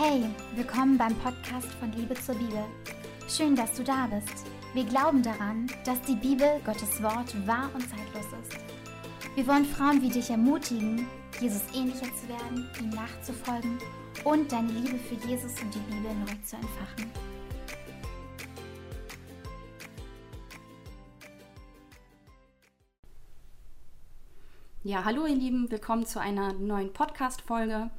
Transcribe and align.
Hey, 0.00 0.22
willkommen 0.54 0.96
beim 0.96 1.12
Podcast 1.16 1.72
von 1.80 1.90
Liebe 1.90 2.14
zur 2.14 2.36
Bibel. 2.36 2.64
Schön, 3.28 3.56
dass 3.56 3.74
du 3.74 3.82
da 3.82 4.06
bist. 4.06 4.46
Wir 4.72 4.84
glauben 4.84 5.24
daran, 5.24 5.66
dass 5.84 6.00
die 6.02 6.14
Bibel, 6.14 6.60
Gottes 6.64 7.02
Wort, 7.02 7.34
wahr 7.48 7.68
und 7.74 7.80
zeitlos 7.80 8.26
ist. 8.44 8.60
Wir 9.34 9.44
wollen 9.48 9.64
Frauen 9.64 10.00
wie 10.00 10.08
dich 10.08 10.30
ermutigen, 10.30 11.04
Jesus 11.40 11.62
ähnlicher 11.74 12.06
zu 12.14 12.28
werden, 12.28 12.70
ihm 12.80 12.90
nachzufolgen 12.90 13.76
und 14.22 14.52
deine 14.52 14.70
Liebe 14.70 14.98
für 14.98 15.16
Jesus 15.26 15.60
und 15.60 15.74
die 15.74 15.80
Bibel 15.80 16.14
neu 16.14 16.44
zu 16.44 16.54
entfachen. 16.54 17.10
Ja, 24.84 25.04
hallo 25.04 25.26
ihr 25.26 25.34
Lieben, 25.34 25.68
willkommen 25.72 26.06
zu 26.06 26.20
einer 26.20 26.52
neuen 26.52 26.92
Podcast-Folge. 26.92 27.90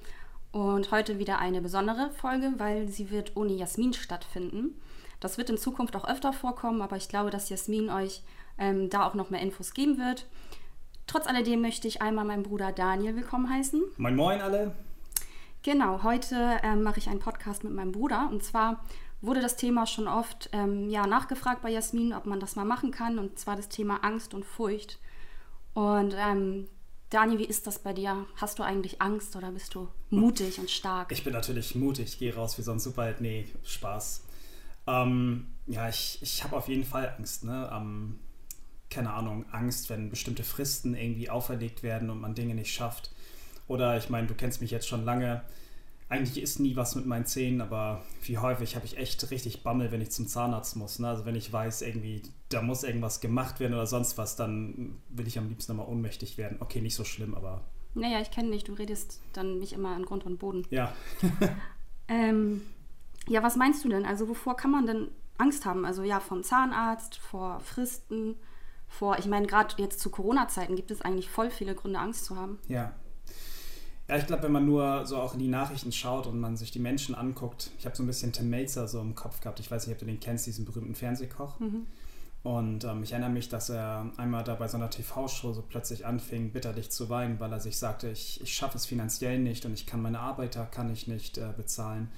Und 0.51 0.91
heute 0.91 1.19
wieder 1.19 1.37
eine 1.37 1.61
besondere 1.61 2.09
Folge, 2.11 2.53
weil 2.57 2.87
sie 2.87 3.11
wird 3.11 3.35
ohne 3.35 3.53
Jasmin 3.53 3.93
stattfinden. 3.93 4.79
Das 5.19 5.37
wird 5.37 5.49
in 5.49 5.57
Zukunft 5.57 5.95
auch 5.95 6.07
öfter 6.07 6.33
vorkommen, 6.33 6.81
aber 6.81 6.95
ich 6.95 7.07
glaube, 7.07 7.29
dass 7.29 7.49
Jasmin 7.49 7.89
euch 7.89 8.23
ähm, 8.57 8.89
da 8.89 9.05
auch 9.05 9.13
noch 9.13 9.29
mehr 9.29 9.41
Infos 9.41 9.73
geben 9.73 9.97
wird. 9.97 10.25
Trotz 11.05 11.27
alledem 11.27 11.61
möchte 11.61 11.87
ich 11.87 12.01
einmal 12.01 12.25
meinen 12.25 12.43
Bruder 12.43 12.71
Daniel 12.71 13.15
willkommen 13.15 13.49
heißen. 13.49 13.81
Moin 13.97 14.15
Moin 14.15 14.41
alle. 14.41 14.75
Genau, 15.61 16.03
heute 16.03 16.59
ähm, 16.63 16.83
mache 16.83 16.99
ich 16.99 17.09
einen 17.09 17.19
Podcast 17.19 17.63
mit 17.63 17.73
meinem 17.73 17.91
Bruder. 17.91 18.29
Und 18.31 18.43
zwar 18.43 18.83
wurde 19.21 19.41
das 19.41 19.55
Thema 19.55 19.85
schon 19.85 20.07
oft 20.07 20.49
ähm, 20.53 20.89
ja, 20.89 21.05
nachgefragt 21.05 21.61
bei 21.61 21.69
Jasmin, 21.69 22.13
ob 22.13 22.25
man 22.25 22.39
das 22.39 22.55
mal 22.55 22.65
machen 22.65 22.91
kann. 22.91 23.19
Und 23.19 23.37
zwar 23.37 23.55
das 23.55 23.69
Thema 23.69 24.03
Angst 24.03 24.33
und 24.33 24.45
Furcht. 24.45 24.99
Und 25.73 26.15
ähm, 26.17 26.67
Daniel, 27.09 27.39
wie 27.39 27.45
ist 27.45 27.65
das 27.65 27.79
bei 27.79 27.93
dir? 27.93 28.27
Hast 28.35 28.59
du 28.59 28.63
eigentlich 28.63 29.01
Angst 29.01 29.35
oder 29.35 29.51
bist 29.51 29.73
du 29.73 29.87
mutig 30.11 30.59
und 30.59 30.69
stark? 30.69 31.11
Ich 31.11 31.23
bin 31.23 31.33
natürlich 31.33 31.73
mutig, 31.73 32.19
gehe 32.19 32.35
raus 32.35 32.57
wie 32.59 32.61
so 32.61 32.71
ein 32.71 32.79
Superheld. 32.79 33.19
Nee, 33.19 33.47
Spaß. 33.63 34.25
Ähm, 34.85 35.47
ja, 35.65 35.89
ich, 35.89 36.19
ich 36.21 36.43
habe 36.43 36.55
auf 36.55 36.67
jeden 36.67 36.83
Fall 36.83 37.15
Angst. 37.17 37.43
Ne? 37.43 37.67
Ähm, 37.73 38.19
keine 38.91 39.11
Ahnung, 39.11 39.45
Angst, 39.51 39.89
wenn 39.89 40.11
bestimmte 40.11 40.43
Fristen 40.43 40.95
irgendwie 40.95 41.31
auferlegt 41.31 41.81
werden 41.81 42.11
und 42.11 42.21
man 42.21 42.35
Dinge 42.35 42.53
nicht 42.53 42.73
schafft. 42.73 43.11
Oder 43.67 43.97
ich 43.97 44.09
meine, 44.09 44.27
du 44.27 44.35
kennst 44.35 44.61
mich 44.61 44.69
jetzt 44.69 44.87
schon 44.87 45.03
lange 45.03 45.41
eigentlich 46.09 46.41
ist 46.41 46.59
nie 46.59 46.75
was 46.75 46.95
mit 46.95 47.05
meinen 47.05 47.27
Zähnen, 47.27 47.61
aber 47.61 48.03
wie 48.23 48.39
häufig 48.39 48.75
habe 48.75 48.85
ich 48.85 48.97
echt 48.97 49.29
richtig 49.29 49.61
Bammel, 49.61 49.91
wenn 49.91 50.01
ich 50.01 50.09
zum 50.09 50.27
Zahnarzt 50.27 50.75
muss. 50.75 50.97
Ne? 50.97 51.07
Also 51.07 51.25
wenn 51.25 51.35
ich 51.35 51.53
weiß, 51.53 51.83
irgendwie, 51.83 52.23
da 52.49 52.63
muss 52.63 52.83
irgendwas 52.83 53.21
gemacht 53.21 53.59
werden 53.59 53.75
oder 53.75 53.85
sonst 53.85 54.17
was, 54.17 54.35
dann 54.35 54.97
will 55.09 55.27
ich 55.27 55.37
am 55.37 55.47
liebsten 55.47 55.73
immer 55.73 55.87
ohnmächtig 55.87 56.37
werden. 56.39 56.57
Okay, 56.59 56.81
nicht 56.81 56.95
so 56.95 57.03
schlimm, 57.03 57.35
aber. 57.35 57.61
Naja, 57.93 58.19
ich 58.21 58.31
kenne 58.31 58.51
dich, 58.51 58.63
du 58.63 58.73
redest 58.73 59.21
dann 59.33 59.59
mich 59.59 59.71
immer 59.71 59.95
an 59.95 60.03
Grund 60.03 60.25
und 60.25 60.39
Boden. 60.39 60.65
Ja. 60.71 60.93
ähm, 62.07 62.61
ja, 63.27 63.43
was 63.43 63.55
meinst 63.55 63.85
du 63.85 63.89
denn? 63.89 64.05
Also 64.05 64.27
wovor 64.27 64.57
kann 64.57 64.71
man 64.71 64.87
denn 64.87 65.11
Angst 65.37 65.67
haben? 65.67 65.85
Also 65.85 66.01
ja, 66.01 66.19
vom 66.19 66.41
Zahnarzt, 66.41 67.17
vor 67.17 67.59
Fristen, 67.59 68.35
vor, 68.87 69.19
ich 69.19 69.27
meine, 69.27 69.45
gerade 69.45 69.75
jetzt 69.77 69.99
zu 69.99 70.09
Corona-Zeiten 70.09 70.75
gibt 70.75 70.89
es 70.89 71.03
eigentlich 71.03 71.29
voll 71.29 71.51
viele 71.51 71.75
Gründe, 71.75 71.99
Angst 71.99 72.25
zu 72.25 72.35
haben. 72.35 72.57
Ja, 72.67 72.95
ja, 74.09 74.17
ich 74.17 74.25
glaube, 74.25 74.43
wenn 74.43 74.51
man 74.51 74.65
nur 74.65 75.05
so 75.05 75.17
auch 75.17 75.35
in 75.35 75.39
die 75.39 75.47
Nachrichten 75.47 75.91
schaut 75.91 76.25
und 76.25 76.39
man 76.39 76.57
sich 76.57 76.71
die 76.71 76.79
Menschen 76.79 77.13
anguckt, 77.13 77.69
ich 77.77 77.85
habe 77.85 77.95
so 77.95 78.01
ein 78.01 78.07
bisschen 78.07 78.33
Tim 78.33 78.49
Melzer 78.49 78.87
so 78.87 78.99
im 78.99 79.13
Kopf 79.13 79.39
gehabt. 79.39 79.59
Ich 79.59 79.69
weiß 79.69 79.85
nicht, 79.85 79.93
ob 79.93 79.99
du 79.99 80.05
den 80.05 80.19
kennst, 80.19 80.47
diesen 80.47 80.65
berühmten 80.65 80.95
Fernsehkoch. 80.95 81.59
Mhm. 81.59 81.85
Und 82.41 82.85
ähm, 82.85 83.03
ich 83.03 83.11
erinnere 83.11 83.29
mich, 83.29 83.49
dass 83.49 83.69
er 83.69 84.11
einmal 84.17 84.43
da 84.43 84.55
bei 84.55 84.67
so 84.67 84.77
einer 84.77 84.89
TV-Show 84.89 85.53
so 85.53 85.61
plötzlich 85.61 86.07
anfing, 86.07 86.51
bitterlich 86.51 86.89
zu 86.89 87.09
weinen, 87.09 87.39
weil 87.39 87.51
er 87.51 87.59
sich 87.59 87.77
sagte, 87.77 88.09
ich, 88.09 88.41
ich 88.41 88.51
schaffe 88.53 88.77
es 88.77 88.87
finanziell 88.87 89.37
nicht 89.37 89.65
und 89.65 89.73
ich 89.73 89.85
kann 89.85 90.01
meine 90.01 90.19
Arbeiter 90.19 90.65
kann 90.65 90.91
ich 90.91 91.07
nicht 91.07 91.37
äh, 91.37 91.53
bezahlen. 91.55 92.09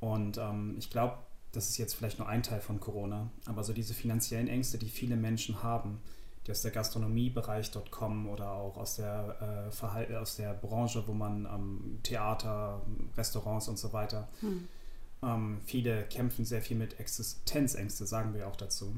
Und 0.00 0.38
ähm, 0.38 0.76
ich 0.78 0.88
glaube, 0.88 1.18
das 1.52 1.68
ist 1.68 1.76
jetzt 1.76 1.94
vielleicht 1.94 2.18
nur 2.18 2.28
ein 2.28 2.42
Teil 2.42 2.60
von 2.60 2.80
Corona, 2.80 3.28
aber 3.44 3.62
so 3.62 3.74
diese 3.74 3.92
finanziellen 3.92 4.48
Ängste, 4.48 4.78
die 4.78 4.88
viele 4.88 5.16
Menschen 5.16 5.62
haben, 5.62 6.00
die 6.46 6.52
aus 6.52 6.62
der 6.62 6.70
Gastronomiebereich 6.70 7.70
dort 7.72 7.90
kommen 7.90 8.28
oder 8.28 8.52
auch 8.52 8.76
aus 8.76 8.96
der, 8.96 9.70
äh, 9.72 10.14
aus 10.14 10.36
der 10.36 10.54
Branche, 10.54 11.02
wo 11.06 11.12
man 11.12 11.46
ähm, 11.46 11.98
Theater, 12.02 12.82
Restaurants 13.16 13.68
und 13.68 13.78
so 13.78 13.92
weiter. 13.92 14.28
Hm. 14.40 14.68
Ähm, 15.22 15.60
viele 15.64 16.04
kämpfen 16.04 16.44
sehr 16.44 16.62
viel 16.62 16.76
mit 16.76 17.00
Existenzängste, 17.00 18.06
sagen 18.06 18.34
wir 18.34 18.46
auch 18.46 18.56
dazu. 18.56 18.96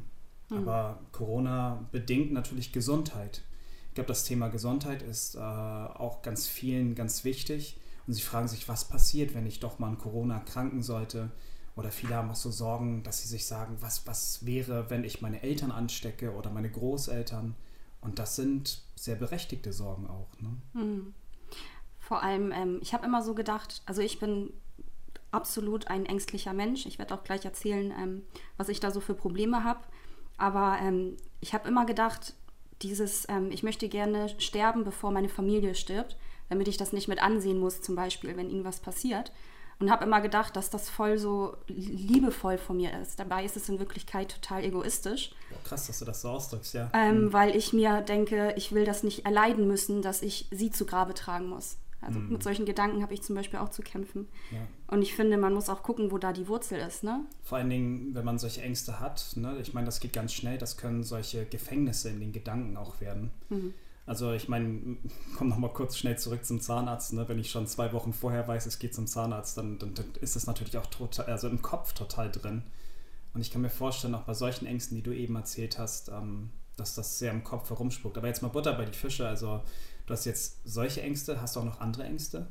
Hm. 0.48 0.58
Aber 0.58 1.00
Corona 1.12 1.86
bedingt 1.90 2.32
natürlich 2.32 2.72
Gesundheit. 2.72 3.42
Ich 3.88 3.94
glaube, 3.94 4.08
das 4.08 4.24
Thema 4.24 4.48
Gesundheit 4.48 5.02
ist 5.02 5.34
äh, 5.34 5.38
auch 5.38 6.22
ganz 6.22 6.46
vielen 6.46 6.94
ganz 6.94 7.24
wichtig. 7.24 7.80
Und 8.06 8.14
sie 8.14 8.22
fragen 8.22 8.48
sich, 8.48 8.68
was 8.68 8.84
passiert, 8.84 9.34
wenn 9.34 9.46
ich 9.46 9.60
doch 9.60 9.78
mal 9.78 9.88
an 9.88 9.98
Corona 9.98 10.36
erkranken 10.36 10.82
sollte? 10.82 11.30
Oder 11.78 11.92
viele 11.92 12.16
haben 12.16 12.28
auch 12.28 12.34
so 12.34 12.50
Sorgen, 12.50 13.04
dass 13.04 13.22
sie 13.22 13.28
sich 13.28 13.46
sagen, 13.46 13.76
was, 13.78 14.04
was 14.04 14.44
wäre, 14.44 14.90
wenn 14.90 15.04
ich 15.04 15.22
meine 15.22 15.44
Eltern 15.44 15.70
anstecke 15.70 16.34
oder 16.34 16.50
meine 16.50 16.68
Großeltern. 16.68 17.54
Und 18.00 18.18
das 18.18 18.34
sind 18.34 18.82
sehr 18.96 19.14
berechtigte 19.14 19.72
Sorgen 19.72 20.08
auch. 20.08 20.26
Ne? 20.40 20.56
Mhm. 20.72 21.14
Vor 22.00 22.24
allem, 22.24 22.50
ähm, 22.50 22.78
ich 22.82 22.94
habe 22.94 23.06
immer 23.06 23.22
so 23.22 23.32
gedacht, 23.32 23.82
also 23.86 24.02
ich 24.02 24.18
bin 24.18 24.52
absolut 25.30 25.86
ein 25.86 26.04
ängstlicher 26.04 26.52
Mensch. 26.52 26.84
Ich 26.84 26.98
werde 26.98 27.14
auch 27.14 27.22
gleich 27.22 27.44
erzählen, 27.44 27.92
ähm, 27.96 28.22
was 28.56 28.68
ich 28.68 28.80
da 28.80 28.90
so 28.90 28.98
für 28.98 29.14
Probleme 29.14 29.62
habe. 29.62 29.80
Aber 30.36 30.78
ähm, 30.82 31.16
ich 31.40 31.54
habe 31.54 31.68
immer 31.68 31.86
gedacht, 31.86 32.34
dieses, 32.82 33.24
ähm, 33.28 33.52
ich 33.52 33.62
möchte 33.62 33.88
gerne 33.88 34.28
sterben, 34.40 34.82
bevor 34.82 35.12
meine 35.12 35.28
Familie 35.28 35.76
stirbt, 35.76 36.16
damit 36.48 36.66
ich 36.66 36.76
das 36.76 36.92
nicht 36.92 37.06
mit 37.06 37.22
ansehen 37.22 37.60
muss, 37.60 37.82
zum 37.82 37.94
Beispiel, 37.94 38.36
wenn 38.36 38.50
ihnen 38.50 38.64
was 38.64 38.80
passiert 38.80 39.30
und 39.80 39.90
habe 39.90 40.04
immer 40.04 40.20
gedacht, 40.20 40.56
dass 40.56 40.70
das 40.70 40.90
voll 40.90 41.18
so 41.18 41.56
liebevoll 41.68 42.58
von 42.58 42.76
mir 42.76 42.98
ist. 43.00 43.20
Dabei 43.20 43.44
ist 43.44 43.56
es 43.56 43.68
in 43.68 43.78
Wirklichkeit 43.78 44.32
total 44.32 44.64
egoistisch. 44.64 45.32
Krass, 45.64 45.86
dass 45.86 46.00
du 46.00 46.04
das 46.04 46.22
so 46.22 46.30
ausdrückst, 46.30 46.74
ja. 46.74 46.90
Ähm, 46.92 47.26
mhm. 47.26 47.32
Weil 47.32 47.54
ich 47.54 47.72
mir 47.72 48.00
denke, 48.00 48.54
ich 48.56 48.72
will 48.72 48.84
das 48.84 49.02
nicht 49.04 49.24
erleiden 49.24 49.68
müssen, 49.68 50.02
dass 50.02 50.22
ich 50.22 50.48
sie 50.50 50.70
zu 50.70 50.84
Grabe 50.84 51.14
tragen 51.14 51.48
muss. 51.48 51.78
Also 52.00 52.18
mhm. 52.18 52.30
mit 52.30 52.42
solchen 52.42 52.64
Gedanken 52.64 53.02
habe 53.02 53.14
ich 53.14 53.22
zum 53.22 53.34
Beispiel 53.34 53.58
auch 53.58 53.70
zu 53.70 53.82
kämpfen. 53.82 54.28
Ja. 54.50 54.58
Und 54.88 55.02
ich 55.02 55.14
finde, 55.14 55.36
man 55.36 55.54
muss 55.54 55.68
auch 55.68 55.82
gucken, 55.82 56.10
wo 56.10 56.18
da 56.18 56.32
die 56.32 56.48
Wurzel 56.48 56.78
ist. 56.78 57.02
Ne? 57.02 57.24
Vor 57.42 57.58
allen 57.58 57.70
Dingen, 57.70 58.14
wenn 58.14 58.24
man 58.24 58.38
solche 58.38 58.62
Ängste 58.62 59.00
hat, 59.00 59.32
ne? 59.36 59.58
ich 59.60 59.74
meine, 59.74 59.86
das 59.86 60.00
geht 60.00 60.12
ganz 60.12 60.32
schnell, 60.32 60.58
das 60.58 60.76
können 60.76 61.02
solche 61.02 61.44
Gefängnisse 61.44 62.08
in 62.10 62.20
den 62.20 62.32
Gedanken 62.32 62.76
auch 62.76 63.00
werden. 63.00 63.30
Mhm. 63.48 63.74
Also 64.08 64.32
ich 64.32 64.48
meine, 64.48 64.96
komm 65.36 65.48
noch 65.48 65.58
mal 65.58 65.72
kurz 65.72 65.98
schnell 65.98 66.18
zurück 66.18 66.44
zum 66.44 66.60
Zahnarzt. 66.60 67.12
Ne? 67.12 67.28
Wenn 67.28 67.38
ich 67.38 67.50
schon 67.50 67.66
zwei 67.66 67.92
Wochen 67.92 68.14
vorher 68.14 68.48
weiß, 68.48 68.64
es 68.64 68.78
geht 68.78 68.94
zum 68.94 69.06
Zahnarzt, 69.06 69.58
dann, 69.58 69.78
dann, 69.78 69.94
dann 69.94 70.06
ist 70.20 70.34
es 70.34 70.46
natürlich 70.46 70.78
auch 70.78 70.86
total, 70.86 71.26
also 71.26 71.46
im 71.46 71.60
Kopf 71.60 71.92
total 71.92 72.30
drin. 72.30 72.62
Und 73.34 73.42
ich 73.42 73.50
kann 73.50 73.60
mir 73.60 73.68
vorstellen, 73.68 74.14
auch 74.14 74.22
bei 74.22 74.32
solchen 74.32 74.66
Ängsten, 74.66 74.96
die 74.96 75.02
du 75.02 75.12
eben 75.12 75.36
erzählt 75.36 75.78
hast, 75.78 76.08
ähm, 76.08 76.50
dass 76.76 76.94
das 76.94 77.18
sehr 77.18 77.32
im 77.32 77.44
Kopf 77.44 77.68
herumspuckt. 77.68 78.16
Aber 78.16 78.28
jetzt 78.28 78.40
mal 78.40 78.48
Butter 78.48 78.72
bei 78.72 78.86
die 78.86 78.96
Fische. 78.96 79.28
Also 79.28 79.60
du 80.06 80.12
hast 80.12 80.24
jetzt 80.24 80.60
solche 80.64 81.02
Ängste, 81.02 81.42
hast 81.42 81.56
du 81.56 81.60
auch 81.60 81.64
noch 81.64 81.80
andere 81.80 82.04
Ängste? 82.04 82.46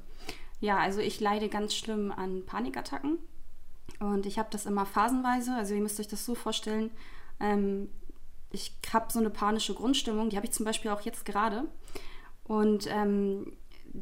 Ja, 0.60 0.78
also 0.78 1.00
ich 1.00 1.20
leide 1.20 1.50
ganz 1.50 1.74
schlimm 1.74 2.12
an 2.12 2.46
Panikattacken. 2.46 3.18
Und 4.00 4.28
ich 4.28 4.38
habe 4.38 4.50
das 4.52 4.68
immer 4.68 4.86
phasenweise. 4.86 5.56
Also 5.56 5.74
ihr 5.74 5.82
müsst 5.82 6.00
euch 6.00 6.08
das 6.08 6.24
so 6.24 6.36
vorstellen. 6.36 6.92
Ähm, 7.40 7.90
ich 8.52 8.74
habe 8.94 9.12
so 9.12 9.20
eine 9.20 9.30
panische 9.30 9.74
Grundstimmung, 9.74 10.30
die 10.30 10.38
habe 10.38 10.46
ich 10.46 10.54
zum 10.54 10.66
Beispiel 10.66 10.92
auch 10.92 11.02
jetzt 11.02 11.26
gerade. 11.26 11.66
Und 12.44 12.88
ähm, 12.90 13.54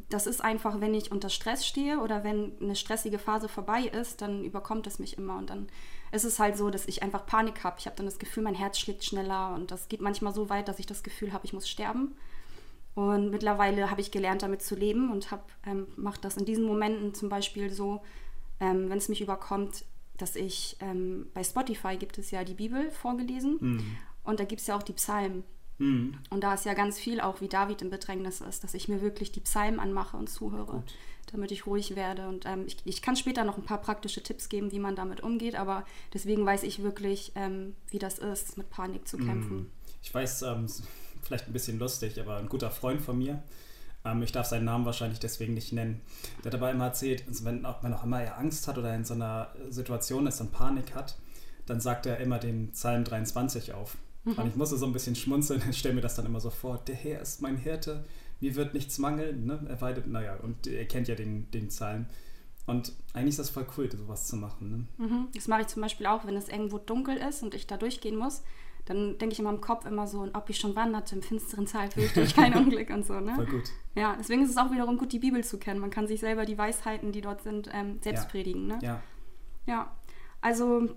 das 0.08 0.26
ist 0.26 0.42
einfach, 0.42 0.80
wenn 0.80 0.94
ich 0.94 1.10
unter 1.10 1.30
Stress 1.30 1.66
stehe 1.66 2.00
oder 2.00 2.22
wenn 2.24 2.52
eine 2.60 2.76
stressige 2.76 3.18
Phase 3.18 3.48
vorbei 3.48 3.82
ist, 3.82 4.20
dann 4.22 4.44
überkommt 4.44 4.86
es 4.86 4.98
mich 4.98 5.18
immer. 5.18 5.36
Und 5.36 5.50
dann 5.50 5.68
ist 6.12 6.24
es 6.24 6.38
halt 6.38 6.56
so, 6.56 6.70
dass 6.70 6.86
ich 6.86 7.02
einfach 7.02 7.26
Panik 7.26 7.64
habe. 7.64 7.76
Ich 7.78 7.86
habe 7.86 7.96
dann 7.96 8.06
das 8.06 8.18
Gefühl, 8.18 8.42
mein 8.42 8.54
Herz 8.54 8.78
schlägt 8.78 9.04
schneller 9.04 9.54
und 9.54 9.70
das 9.70 9.88
geht 9.88 10.00
manchmal 10.00 10.34
so 10.34 10.48
weit, 10.48 10.68
dass 10.68 10.78
ich 10.78 10.86
das 10.86 11.02
Gefühl 11.02 11.32
habe, 11.32 11.44
ich 11.44 11.52
muss 11.52 11.68
sterben. 11.68 12.16
Und 12.94 13.30
mittlerweile 13.30 13.90
habe 13.90 14.00
ich 14.00 14.10
gelernt, 14.10 14.42
damit 14.42 14.62
zu 14.62 14.74
leben 14.74 15.10
und 15.10 15.28
ähm, 15.66 15.86
mache 15.96 16.20
das 16.20 16.36
in 16.36 16.46
diesen 16.46 16.64
Momenten 16.64 17.12
zum 17.12 17.28
Beispiel 17.28 17.70
so, 17.70 18.00
ähm, 18.58 18.88
wenn 18.88 18.98
es 18.98 19.08
mich 19.08 19.20
überkommt, 19.20 19.84
dass 20.16 20.34
ich 20.34 20.76
ähm, 20.80 21.26
bei 21.34 21.44
Spotify 21.44 21.96
gibt 21.96 22.16
es 22.16 22.30
ja 22.30 22.42
die 22.42 22.54
Bibel 22.54 22.90
vorgelesen. 22.90 23.58
Mhm. 23.60 23.98
Und 24.26 24.40
da 24.40 24.44
gibt 24.44 24.60
es 24.60 24.66
ja 24.66 24.76
auch 24.76 24.82
die 24.82 24.92
Psalmen. 24.92 25.44
Mhm. 25.78 26.18
Und 26.30 26.42
da 26.42 26.54
ist 26.54 26.64
ja 26.64 26.74
ganz 26.74 26.98
viel 26.98 27.20
auch, 27.20 27.40
wie 27.40 27.48
David 27.48 27.82
im 27.82 27.90
Bedrängnis 27.90 28.40
ist, 28.40 28.64
dass 28.64 28.74
ich 28.74 28.88
mir 28.88 29.02
wirklich 29.02 29.32
die 29.32 29.40
Psalmen 29.40 29.78
anmache 29.78 30.16
und 30.16 30.28
zuhöre, 30.28 30.72
Gut. 30.72 30.94
damit 31.30 31.52
ich 31.52 31.66
ruhig 31.66 31.96
werde. 31.96 32.28
Und 32.28 32.46
ähm, 32.46 32.64
ich, 32.66 32.78
ich, 32.84 33.02
kann 33.02 33.16
später 33.16 33.44
noch 33.44 33.58
ein 33.58 33.64
paar 33.64 33.80
praktische 33.80 34.22
Tipps 34.22 34.48
geben, 34.48 34.72
wie 34.72 34.78
man 34.78 34.96
damit 34.96 35.22
umgeht, 35.22 35.54
aber 35.54 35.84
deswegen 36.14 36.46
weiß 36.46 36.62
ich 36.62 36.82
wirklich, 36.82 37.32
ähm, 37.34 37.74
wie 37.90 37.98
das 37.98 38.18
ist, 38.18 38.56
mit 38.56 38.70
Panik 38.70 39.06
zu 39.06 39.18
kämpfen. 39.18 39.56
Mhm. 39.56 39.70
Ich 40.02 40.12
weiß, 40.14 40.42
ähm, 40.42 40.66
vielleicht 41.22 41.46
ein 41.46 41.52
bisschen 41.52 41.78
lustig, 41.78 42.18
aber 42.20 42.38
ein 42.38 42.48
guter 42.48 42.70
Freund 42.70 43.02
von 43.02 43.18
mir, 43.18 43.42
ähm, 44.04 44.22
ich 44.22 44.32
darf 44.32 44.46
seinen 44.46 44.64
Namen 44.64 44.86
wahrscheinlich 44.86 45.20
deswegen 45.20 45.52
nicht 45.52 45.72
nennen, 45.72 46.00
der 46.42 46.52
hat 46.52 46.54
aber 46.54 46.70
immer 46.70 46.86
erzählt, 46.86 47.24
also 47.28 47.44
wenn, 47.44 47.66
auch, 47.66 47.82
wenn 47.82 47.92
auch 47.92 48.04
immer 48.04 48.22
er 48.22 48.38
Angst 48.38 48.66
hat 48.66 48.78
oder 48.78 48.94
in 48.94 49.04
so 49.04 49.14
einer 49.14 49.52
Situation 49.68 50.26
ist 50.26 50.40
und 50.40 50.52
Panik 50.52 50.94
hat, 50.94 51.16
dann 51.66 51.80
sagt 51.80 52.06
er 52.06 52.18
immer 52.18 52.38
den 52.38 52.70
Psalm 52.70 53.04
23 53.04 53.74
auf. 53.74 53.98
Mhm. 54.26 54.34
Und 54.34 54.48
ich 54.48 54.56
musste 54.56 54.76
so 54.76 54.84
ein 54.84 54.92
bisschen 54.92 55.16
schmunzeln, 55.16 55.62
ich 55.70 55.78
stelle 55.78 55.94
mir 55.94 56.02
das 56.02 56.16
dann 56.16 56.26
immer 56.26 56.40
so 56.40 56.50
vor, 56.50 56.78
der 56.86 56.94
Herr 56.94 57.22
ist 57.22 57.40
mein 57.40 57.56
Hirte, 57.56 58.04
mir 58.40 58.54
wird 58.54 58.74
nichts 58.74 58.98
mangeln, 58.98 59.46
ne? 59.46 59.64
er 59.68 59.80
weidet, 59.80 60.06
naja, 60.06 60.36
und 60.42 60.66
er 60.66 60.84
kennt 60.84 61.08
ja 61.08 61.14
den, 61.14 61.50
den 61.52 61.68
Psalm. 61.68 62.06
Und 62.66 62.92
eigentlich 63.14 63.30
ist 63.30 63.38
das 63.38 63.50
voll 63.50 63.66
cool, 63.78 63.90
sowas 63.90 64.26
zu 64.26 64.36
machen. 64.36 64.88
Ne? 64.98 65.06
Mhm. 65.06 65.28
Das 65.34 65.46
mache 65.46 65.62
ich 65.62 65.66
zum 65.68 65.82
Beispiel 65.82 66.06
auch, 66.06 66.26
wenn 66.26 66.36
es 66.36 66.48
irgendwo 66.48 66.78
dunkel 66.78 67.16
ist 67.16 67.44
und 67.44 67.54
ich 67.54 67.68
da 67.68 67.76
durchgehen 67.76 68.16
muss. 68.16 68.42
Dann 68.86 69.18
denke 69.18 69.32
ich 69.32 69.38
in 69.38 69.44
meinem 69.44 69.60
Kopf 69.60 69.86
immer 69.86 70.06
so, 70.06 70.28
ob 70.32 70.50
ich 70.50 70.58
schon 70.58 70.74
wanderte 70.74 71.14
im 71.14 71.22
finsteren 71.22 71.66
Zeit, 71.66 71.94
fürchte 71.94 72.22
ich 72.22 72.34
kein 72.34 72.54
Unglück 72.56 72.90
und 72.90 73.06
so. 73.06 73.18
Ne? 73.20 73.34
Voll 73.36 73.46
gut. 73.46 73.70
Ja, 73.94 74.16
deswegen 74.18 74.42
ist 74.42 74.50
es 74.50 74.56
auch 74.56 74.72
wiederum 74.72 74.98
gut, 74.98 75.12
die 75.12 75.20
Bibel 75.20 75.42
zu 75.44 75.58
kennen. 75.58 75.80
Man 75.80 75.90
kann 75.90 76.08
sich 76.08 76.20
selber 76.20 76.44
die 76.44 76.58
Weisheiten, 76.58 77.12
die 77.12 77.20
dort 77.20 77.42
sind, 77.42 77.68
ähm, 77.72 78.00
selbst 78.02 78.24
ja. 78.24 78.30
predigen. 78.30 78.66
Ne? 78.66 78.78
Ja. 78.82 79.00
Ja, 79.66 79.92
also 80.40 80.88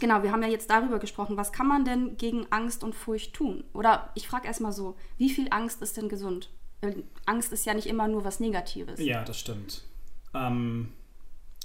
genau, 0.00 0.22
wir 0.22 0.32
haben 0.32 0.42
ja 0.42 0.48
jetzt 0.48 0.70
darüber 0.70 0.98
gesprochen, 0.98 1.36
was 1.36 1.52
kann 1.52 1.66
man 1.66 1.84
denn 1.84 2.16
gegen 2.16 2.46
Angst 2.50 2.84
und 2.84 2.94
Furcht 2.94 3.34
tun? 3.34 3.64
Oder 3.72 4.10
ich 4.14 4.28
frage 4.28 4.46
erstmal 4.46 4.72
so, 4.72 4.96
wie 5.16 5.30
viel 5.30 5.48
Angst 5.50 5.82
ist 5.82 5.96
denn 5.96 6.08
gesund? 6.08 6.50
Angst 7.24 7.52
ist 7.52 7.66
ja 7.66 7.74
nicht 7.74 7.86
immer 7.86 8.06
nur 8.06 8.24
was 8.24 8.38
Negatives. 8.40 9.00
Ja, 9.00 9.24
das 9.24 9.38
stimmt. 9.38 9.82
Ähm, 10.34 10.92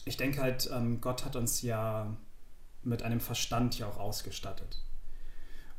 ich 0.06 0.18
denke 0.18 0.41
halt, 0.41 0.69
ähm, 0.73 1.01
Gott 1.01 1.25
hat 1.25 1.35
uns 1.35 1.62
ja 1.62 2.15
mit 2.83 3.03
einem 3.03 3.19
Verstand 3.19 3.77
ja 3.77 3.88
auch 3.88 4.00
ausgestattet. 4.00 4.83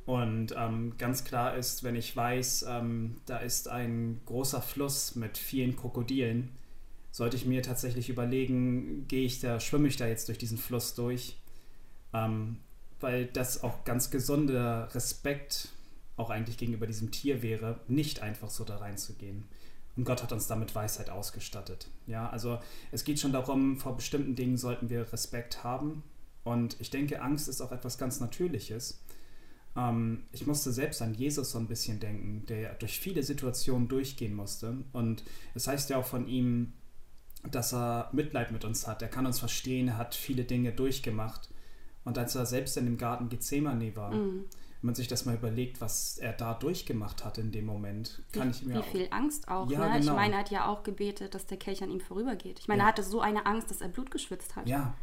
Und 0.05 0.55
ähm, 0.57 0.95
ganz 0.99 1.25
klar 1.25 1.57
ist, 1.57 1.85
wenn 1.85 1.95
ich 1.95 2.17
weiß, 2.17 2.67
ähm, 2.69 3.17
da 3.27 3.39
ist 3.39 3.69
ein 3.69 4.21
großer 4.27 4.61
Fluss 4.61 5.15
mit 5.15 5.39
vielen 5.39 5.77
Krokodilen, 5.77 6.51
sollte 7.11 7.37
ich 7.37 7.47
mir 7.47 7.63
tatsächlich 7.63 8.09
überlegen, 8.09 9.07
gehe 9.07 9.25
ich 9.25 9.41
da, 9.41 9.61
schwimme 9.61 9.89
ich 9.89 9.97
da 9.97 10.07
jetzt 10.07 10.29
durch 10.29 10.39
diesen 10.39 10.59
Fluss 10.59 10.95
durch? 10.95 11.37
Ähm, 12.13 12.59
weil 13.01 13.27
das 13.27 13.63
auch 13.63 13.85
ganz 13.85 14.11
gesunder 14.11 14.89
Respekt 14.95 15.69
auch 16.17 16.31
eigentlich 16.31 16.57
gegenüber 16.57 16.87
diesem 16.87 17.11
Tier 17.11 17.43
wäre, 17.43 17.81
nicht 17.89 18.23
einfach 18.23 18.51
so 18.51 18.65
da 18.65 18.77
reinzugehen. 18.77 19.45
Und 19.97 20.05
Gott 20.05 20.23
hat 20.23 20.33
uns 20.33 20.47
damit 20.47 20.75
Weisheit 20.75 21.11
ausgestattet. 21.11 21.89
Ja, 22.07 22.29
also 22.31 22.59
es 22.93 23.05
geht 23.05 23.21
schon 23.21 23.33
darum, 23.33 23.79
vor 23.79 23.97
bestimmten 23.97 24.35
Dingen 24.35 24.57
sollten 24.57 24.89
wir 24.89 25.13
Respekt 25.13 25.65
haben. 25.65 26.03
Und 26.45 26.77
ich 26.81 26.91
denke, 26.91 27.21
Angst 27.21 27.49
ist 27.49 27.61
auch 27.61 27.73
etwas 27.73 27.99
ganz 27.99 28.21
Natürliches. 28.21 29.03
Ähm, 29.77 30.25
ich 30.33 30.47
musste 30.47 30.73
selbst 30.73 31.03
an 31.03 31.15
Jesus 31.15 31.51
so 31.51 31.59
ein 31.59 31.69
bisschen 31.69 32.01
denken, 32.01 32.47
der 32.47 32.75
durch 32.75 32.99
viele 32.99 33.23
Situationen 33.23 33.89
durchgehen 33.89 34.35
musste. 34.35 34.79
Und 34.93 35.25
es 35.55 35.67
heißt 35.67 35.91
ja 35.91 35.99
auch 35.99 36.07
von 36.07 36.27
ihm, 36.27 36.73
dass 37.51 37.75
er 37.75 38.09
Mitleid 38.13 38.51
mit 38.53 38.65
uns 38.65 38.87
hat. 38.87 39.03
Er 39.03 39.09
kann 39.09 39.27
uns 39.27 39.39
verstehen, 39.39 39.89
er 39.89 39.99
hat 39.99 40.15
viele 40.15 40.45
Dinge 40.45 40.73
durchgemacht. 40.73 41.51
Und 42.05 42.19
als 42.19 42.35
er 42.35 42.47
selbst 42.47 42.77
in 42.77 42.85
dem 42.85 42.99
Garten 42.99 43.29
Gethsemane 43.29 43.95
war, 43.97 44.13
mhm 44.13 44.45
wenn 44.83 44.89
man 44.89 44.95
sich 44.97 45.07
das 45.07 45.25
mal 45.27 45.37
überlegt, 45.37 45.81
was 45.81 46.19
er 46.19 46.33
da 46.33 46.55
durchgemacht 46.55 47.25
hat 47.25 47.39
in 47.39 47.53
dem 47.53 47.67
Moment, 47.67 48.21
kann 48.33 48.49
wie, 48.49 48.51
ich 48.51 48.63
mir 48.65 48.79
Wie 48.79 48.83
viel 48.83 49.09
Angst 49.13 49.47
auch, 49.47 49.71
ja, 49.71 49.79
ne? 49.79 50.01
Genau. 50.01 50.13
Ich 50.13 50.17
meine, 50.17 50.35
er 50.35 50.41
hat 50.41 50.51
ja 50.51 50.67
auch 50.67 50.83
gebetet, 50.83 51.37
dass 51.37 51.47
der 51.47 51.57
Kelch 51.57 51.85
an 51.85 51.91
ihm 51.93 52.01
vorübergeht. 52.01 52.59
Ich 52.59 52.67
meine, 52.67 52.81
ja. 52.81 52.87
er 52.87 52.89
hatte 52.89 53.05
so 53.05 53.21
eine 53.21 53.47
Angst, 53.47 53.71
dass 53.71 53.81
er 53.81 53.87
Blut 53.87 54.11
geschwitzt 54.11 54.57
hat. 54.57 54.69
Ja, 54.69 54.97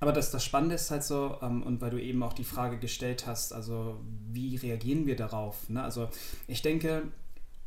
aber 0.00 0.12
das, 0.12 0.30
das 0.30 0.42
Spannende 0.42 0.76
ist 0.76 0.90
halt 0.90 1.02
so, 1.02 1.36
ähm, 1.42 1.62
und 1.62 1.82
weil 1.82 1.90
du 1.90 2.00
eben 2.00 2.22
auch 2.22 2.32
die 2.32 2.44
Frage 2.44 2.78
gestellt 2.78 3.26
hast, 3.26 3.52
also 3.52 4.00
wie 4.30 4.56
reagieren 4.56 5.06
wir 5.06 5.16
darauf? 5.16 5.68
Ne? 5.68 5.82
Also 5.82 6.08
ich 6.46 6.62
denke, 6.62 7.12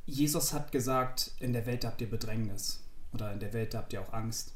Jesus 0.07 0.53
hat 0.53 0.71
gesagt, 0.71 1.31
in 1.39 1.53
der 1.53 1.67
Welt 1.67 1.85
habt 1.85 2.01
ihr 2.01 2.09
Bedrängnis 2.09 2.83
oder 3.13 3.31
in 3.33 3.39
der 3.39 3.53
Welt 3.53 3.75
habt 3.75 3.93
ihr 3.93 4.01
auch 4.01 4.13
Angst. 4.13 4.55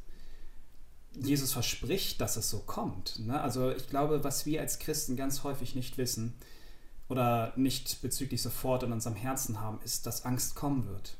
Jesus 1.21 1.53
verspricht, 1.53 2.21
dass 2.21 2.37
es 2.37 2.49
so 2.49 2.59
kommt. 2.59 3.19
Ne? 3.19 3.39
Also 3.39 3.71
ich 3.71 3.87
glaube, 3.87 4.23
was 4.23 4.45
wir 4.45 4.61
als 4.61 4.79
Christen 4.79 5.15
ganz 5.15 5.43
häufig 5.43 5.75
nicht 5.75 5.97
wissen, 5.97 6.33
oder 7.07 7.53
nicht 7.55 8.01
bezüglich 8.01 8.41
sofort 8.41 8.83
in 8.83 8.91
unserem 8.91 9.15
Herzen 9.15 9.61
haben, 9.61 9.79
ist, 9.83 10.05
dass 10.05 10.25
Angst 10.25 10.55
kommen 10.55 10.87
wird. 10.87 11.17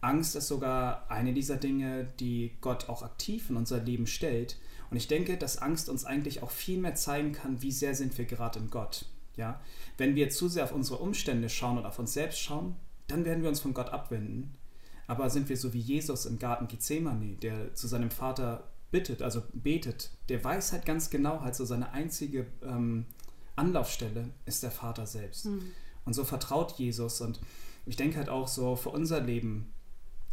Angst 0.00 0.36
ist 0.36 0.48
sogar 0.48 1.10
eine 1.10 1.32
dieser 1.32 1.56
Dinge, 1.56 2.08
die 2.20 2.52
Gott 2.60 2.88
auch 2.88 3.02
aktiv 3.02 3.50
in 3.50 3.56
unser 3.56 3.80
Leben 3.80 4.06
stellt. 4.06 4.56
Und 4.90 4.96
ich 4.96 5.08
denke, 5.08 5.36
dass 5.36 5.58
Angst 5.58 5.88
uns 5.88 6.04
eigentlich 6.04 6.42
auch 6.42 6.50
viel 6.50 6.78
mehr 6.78 6.94
zeigen 6.94 7.32
kann, 7.32 7.62
wie 7.62 7.72
sehr 7.72 7.94
sind 7.94 8.16
wir 8.16 8.24
gerade 8.24 8.58
in 8.58 8.70
Gott. 8.70 9.06
Ja? 9.36 9.60
Wenn 9.96 10.14
wir 10.14 10.30
zu 10.30 10.48
sehr 10.48 10.64
auf 10.64 10.72
unsere 10.72 10.98
Umstände 10.98 11.48
schauen 11.48 11.78
und 11.78 11.86
auf 11.86 11.98
uns 11.98 12.12
selbst 12.12 12.40
schauen, 12.40 12.76
dann 13.08 13.24
werden 13.24 13.42
wir 13.42 13.48
uns 13.48 13.60
von 13.60 13.74
Gott 13.74 13.90
abwenden. 13.90 14.54
Aber 15.06 15.30
sind 15.30 15.48
wir 15.48 15.56
so 15.56 15.72
wie 15.72 15.80
Jesus 15.80 16.26
im 16.26 16.38
Garten 16.38 16.68
Gethsemane, 16.68 17.36
der 17.36 17.74
zu 17.74 17.88
seinem 17.88 18.10
Vater 18.10 18.64
bittet, 18.90 19.22
also 19.22 19.42
betet, 19.52 20.10
der 20.28 20.42
weiß 20.42 20.72
halt 20.72 20.86
ganz 20.86 21.10
genau, 21.10 21.42
halt 21.42 21.54
so 21.54 21.64
seine 21.64 21.92
einzige 21.92 22.46
ähm, 22.62 23.06
Anlaufstelle 23.56 24.30
ist 24.46 24.62
der 24.62 24.70
Vater 24.70 25.06
selbst. 25.06 25.46
Mhm. 25.46 25.72
Und 26.04 26.14
so 26.14 26.24
vertraut 26.24 26.78
Jesus. 26.78 27.20
Und 27.20 27.40
ich 27.84 27.96
denke 27.96 28.16
halt 28.16 28.28
auch 28.28 28.48
so, 28.48 28.76
für 28.76 28.90
unser 28.90 29.20
Leben 29.20 29.72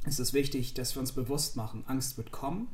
ist 0.05 0.19
es 0.19 0.33
wichtig, 0.33 0.73
dass 0.73 0.95
wir 0.95 1.01
uns 1.01 1.11
bewusst 1.11 1.55
machen, 1.55 1.83
Angst 1.87 2.17
wird 2.17 2.31
kommen. 2.31 2.69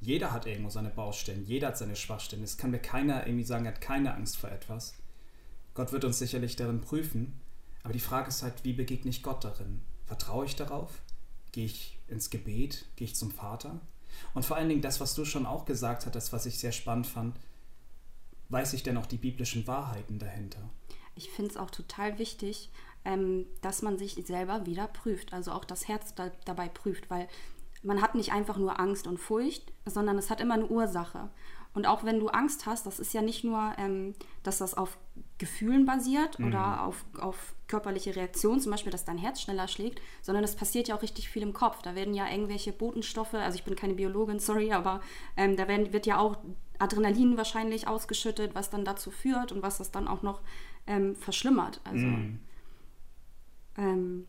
Jeder 0.00 0.32
hat 0.32 0.46
irgendwo 0.46 0.70
seine 0.70 0.90
Baustellen, 0.90 1.44
jeder 1.44 1.68
hat 1.68 1.78
seine 1.78 1.96
Schwachstellen. 1.96 2.42
Es 2.42 2.56
kann 2.56 2.70
mir 2.70 2.78
keiner 2.78 3.26
irgendwie 3.26 3.44
sagen, 3.44 3.64
er 3.64 3.72
hat 3.72 3.80
keine 3.80 4.14
Angst 4.14 4.36
vor 4.36 4.50
etwas. 4.50 4.94
Gott 5.74 5.92
wird 5.92 6.04
uns 6.04 6.18
sicherlich 6.18 6.56
darin 6.56 6.80
prüfen. 6.80 7.40
Aber 7.82 7.92
die 7.92 8.00
Frage 8.00 8.28
ist 8.28 8.42
halt, 8.42 8.64
wie 8.64 8.72
begegne 8.72 9.10
ich 9.10 9.22
Gott 9.22 9.44
darin? 9.44 9.80
Vertraue 10.06 10.44
ich 10.44 10.56
darauf? 10.56 11.00
Gehe 11.52 11.66
ich 11.66 11.98
ins 12.08 12.30
Gebet? 12.30 12.86
Gehe 12.96 13.06
ich 13.06 13.16
zum 13.16 13.30
Vater? 13.30 13.80
Und 14.34 14.44
vor 14.44 14.56
allen 14.56 14.68
Dingen 14.68 14.82
das, 14.82 15.00
was 15.00 15.14
du 15.14 15.24
schon 15.24 15.46
auch 15.46 15.64
gesagt 15.64 16.06
hattest, 16.06 16.32
was 16.32 16.46
ich 16.46 16.58
sehr 16.58 16.72
spannend 16.72 17.06
fand, 17.06 17.36
weiß 18.48 18.72
ich 18.74 18.82
denn 18.82 18.96
auch 18.96 19.06
die 19.06 19.16
biblischen 19.16 19.66
Wahrheiten 19.66 20.18
dahinter? 20.18 20.60
Ich 21.14 21.30
finde 21.30 21.50
es 21.50 21.56
auch 21.56 21.70
total 21.70 22.18
wichtig, 22.18 22.70
ähm, 23.04 23.46
dass 23.62 23.82
man 23.82 23.98
sich 23.98 24.14
selber 24.26 24.66
wieder 24.66 24.88
prüft, 24.88 25.32
also 25.32 25.52
auch 25.52 25.64
das 25.64 25.88
Herz 25.88 26.14
da, 26.14 26.30
dabei 26.44 26.68
prüft, 26.68 27.08
weil 27.10 27.28
man 27.82 28.02
hat 28.02 28.14
nicht 28.14 28.32
einfach 28.32 28.58
nur 28.58 28.80
Angst 28.80 29.06
und 29.06 29.18
Furcht, 29.18 29.72
sondern 29.84 30.18
es 30.18 30.28
hat 30.28 30.40
immer 30.40 30.54
eine 30.54 30.66
Ursache. 30.66 31.30
Und 31.76 31.84
auch 31.84 32.04
wenn 32.04 32.18
du 32.18 32.28
Angst 32.28 32.64
hast, 32.64 32.86
das 32.86 32.98
ist 32.98 33.12
ja 33.12 33.20
nicht 33.20 33.44
nur, 33.44 33.74
ähm, 33.76 34.14
dass 34.42 34.56
das 34.56 34.72
auf 34.72 34.96
Gefühlen 35.36 35.84
basiert 35.84 36.38
mhm. 36.38 36.46
oder 36.46 36.82
auf, 36.84 37.04
auf 37.18 37.54
körperliche 37.68 38.16
Reaktionen, 38.16 38.60
zum 38.60 38.72
Beispiel, 38.72 38.90
dass 38.90 39.04
dein 39.04 39.18
Herz 39.18 39.42
schneller 39.42 39.68
schlägt, 39.68 40.00
sondern 40.22 40.42
es 40.42 40.56
passiert 40.56 40.88
ja 40.88 40.96
auch 40.96 41.02
richtig 41.02 41.28
viel 41.28 41.42
im 41.42 41.52
Kopf. 41.52 41.82
Da 41.82 41.94
werden 41.94 42.14
ja 42.14 42.30
irgendwelche 42.30 42.72
Botenstoffe, 42.72 43.34
also 43.34 43.58
ich 43.58 43.64
bin 43.64 43.76
keine 43.76 43.92
Biologin, 43.92 44.38
sorry, 44.38 44.72
aber 44.72 45.02
ähm, 45.36 45.56
da 45.56 45.68
werden, 45.68 45.92
wird 45.92 46.06
ja 46.06 46.16
auch 46.18 46.38
Adrenalin 46.78 47.36
wahrscheinlich 47.36 47.86
ausgeschüttet, 47.86 48.54
was 48.54 48.70
dann 48.70 48.86
dazu 48.86 49.10
führt 49.10 49.52
und 49.52 49.60
was 49.62 49.76
das 49.76 49.90
dann 49.90 50.08
auch 50.08 50.22
noch 50.22 50.40
ähm, 50.86 51.14
verschlimmert. 51.14 51.82
Also 51.84 52.06
mm. 52.06 52.40
ähm, 53.76 54.26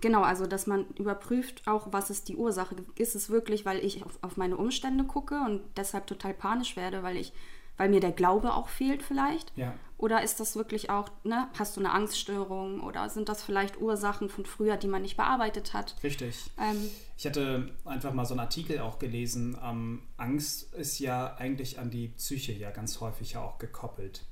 genau, 0.00 0.22
also 0.22 0.46
dass 0.46 0.66
man 0.66 0.86
überprüft 0.98 1.62
auch, 1.66 1.92
was 1.92 2.10
ist 2.10 2.28
die 2.28 2.36
Ursache. 2.36 2.76
Ist 2.96 3.14
es 3.14 3.30
wirklich, 3.30 3.64
weil 3.64 3.84
ich 3.84 4.04
auf, 4.04 4.18
auf 4.22 4.36
meine 4.36 4.56
Umstände 4.56 5.04
gucke 5.04 5.40
und 5.44 5.62
deshalb 5.76 6.06
total 6.06 6.34
panisch 6.34 6.76
werde, 6.76 7.02
weil 7.02 7.16
ich 7.16 7.32
weil 7.76 7.88
mir 7.88 8.00
der 8.00 8.12
Glaube 8.12 8.54
auch 8.54 8.68
fehlt 8.68 9.02
vielleicht? 9.02 9.52
Ja. 9.56 9.74
Oder 9.98 10.22
ist 10.22 10.40
das 10.40 10.56
wirklich 10.56 10.90
auch, 10.90 11.08
ne, 11.24 11.48
hast 11.58 11.76
du 11.76 11.80
eine 11.80 11.92
Angststörung 11.92 12.80
oder 12.80 13.08
sind 13.08 13.28
das 13.28 13.42
vielleicht 13.42 13.80
Ursachen 13.80 14.28
von 14.28 14.44
früher, 14.44 14.76
die 14.76 14.88
man 14.88 15.02
nicht 15.02 15.16
bearbeitet 15.16 15.72
hat? 15.72 15.96
Richtig. 16.02 16.50
Ähm, 16.58 16.90
ich 17.16 17.26
hatte 17.26 17.70
einfach 17.84 18.12
mal 18.12 18.26
so 18.26 18.34
einen 18.34 18.40
Artikel 18.40 18.80
auch 18.80 18.98
gelesen. 18.98 19.56
Ähm, 19.62 20.02
Angst 20.18 20.74
ist 20.74 20.98
ja 20.98 21.34
eigentlich 21.36 21.78
an 21.78 21.90
die 21.90 22.08
Psyche 22.08 22.52
ja 22.52 22.70
ganz 22.70 23.00
häufig 23.00 23.32
ja 23.32 23.42
auch 23.42 23.58
gekoppelt. 23.58 24.22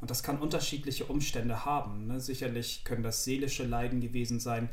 Und 0.00 0.10
das 0.10 0.24
kann 0.24 0.38
unterschiedliche 0.38 1.04
Umstände 1.04 1.64
haben. 1.64 2.08
Ne? 2.08 2.20
Sicherlich 2.20 2.82
können 2.84 3.04
das 3.04 3.24
seelische 3.24 3.64
Leiden 3.64 4.00
gewesen 4.00 4.40
sein, 4.40 4.68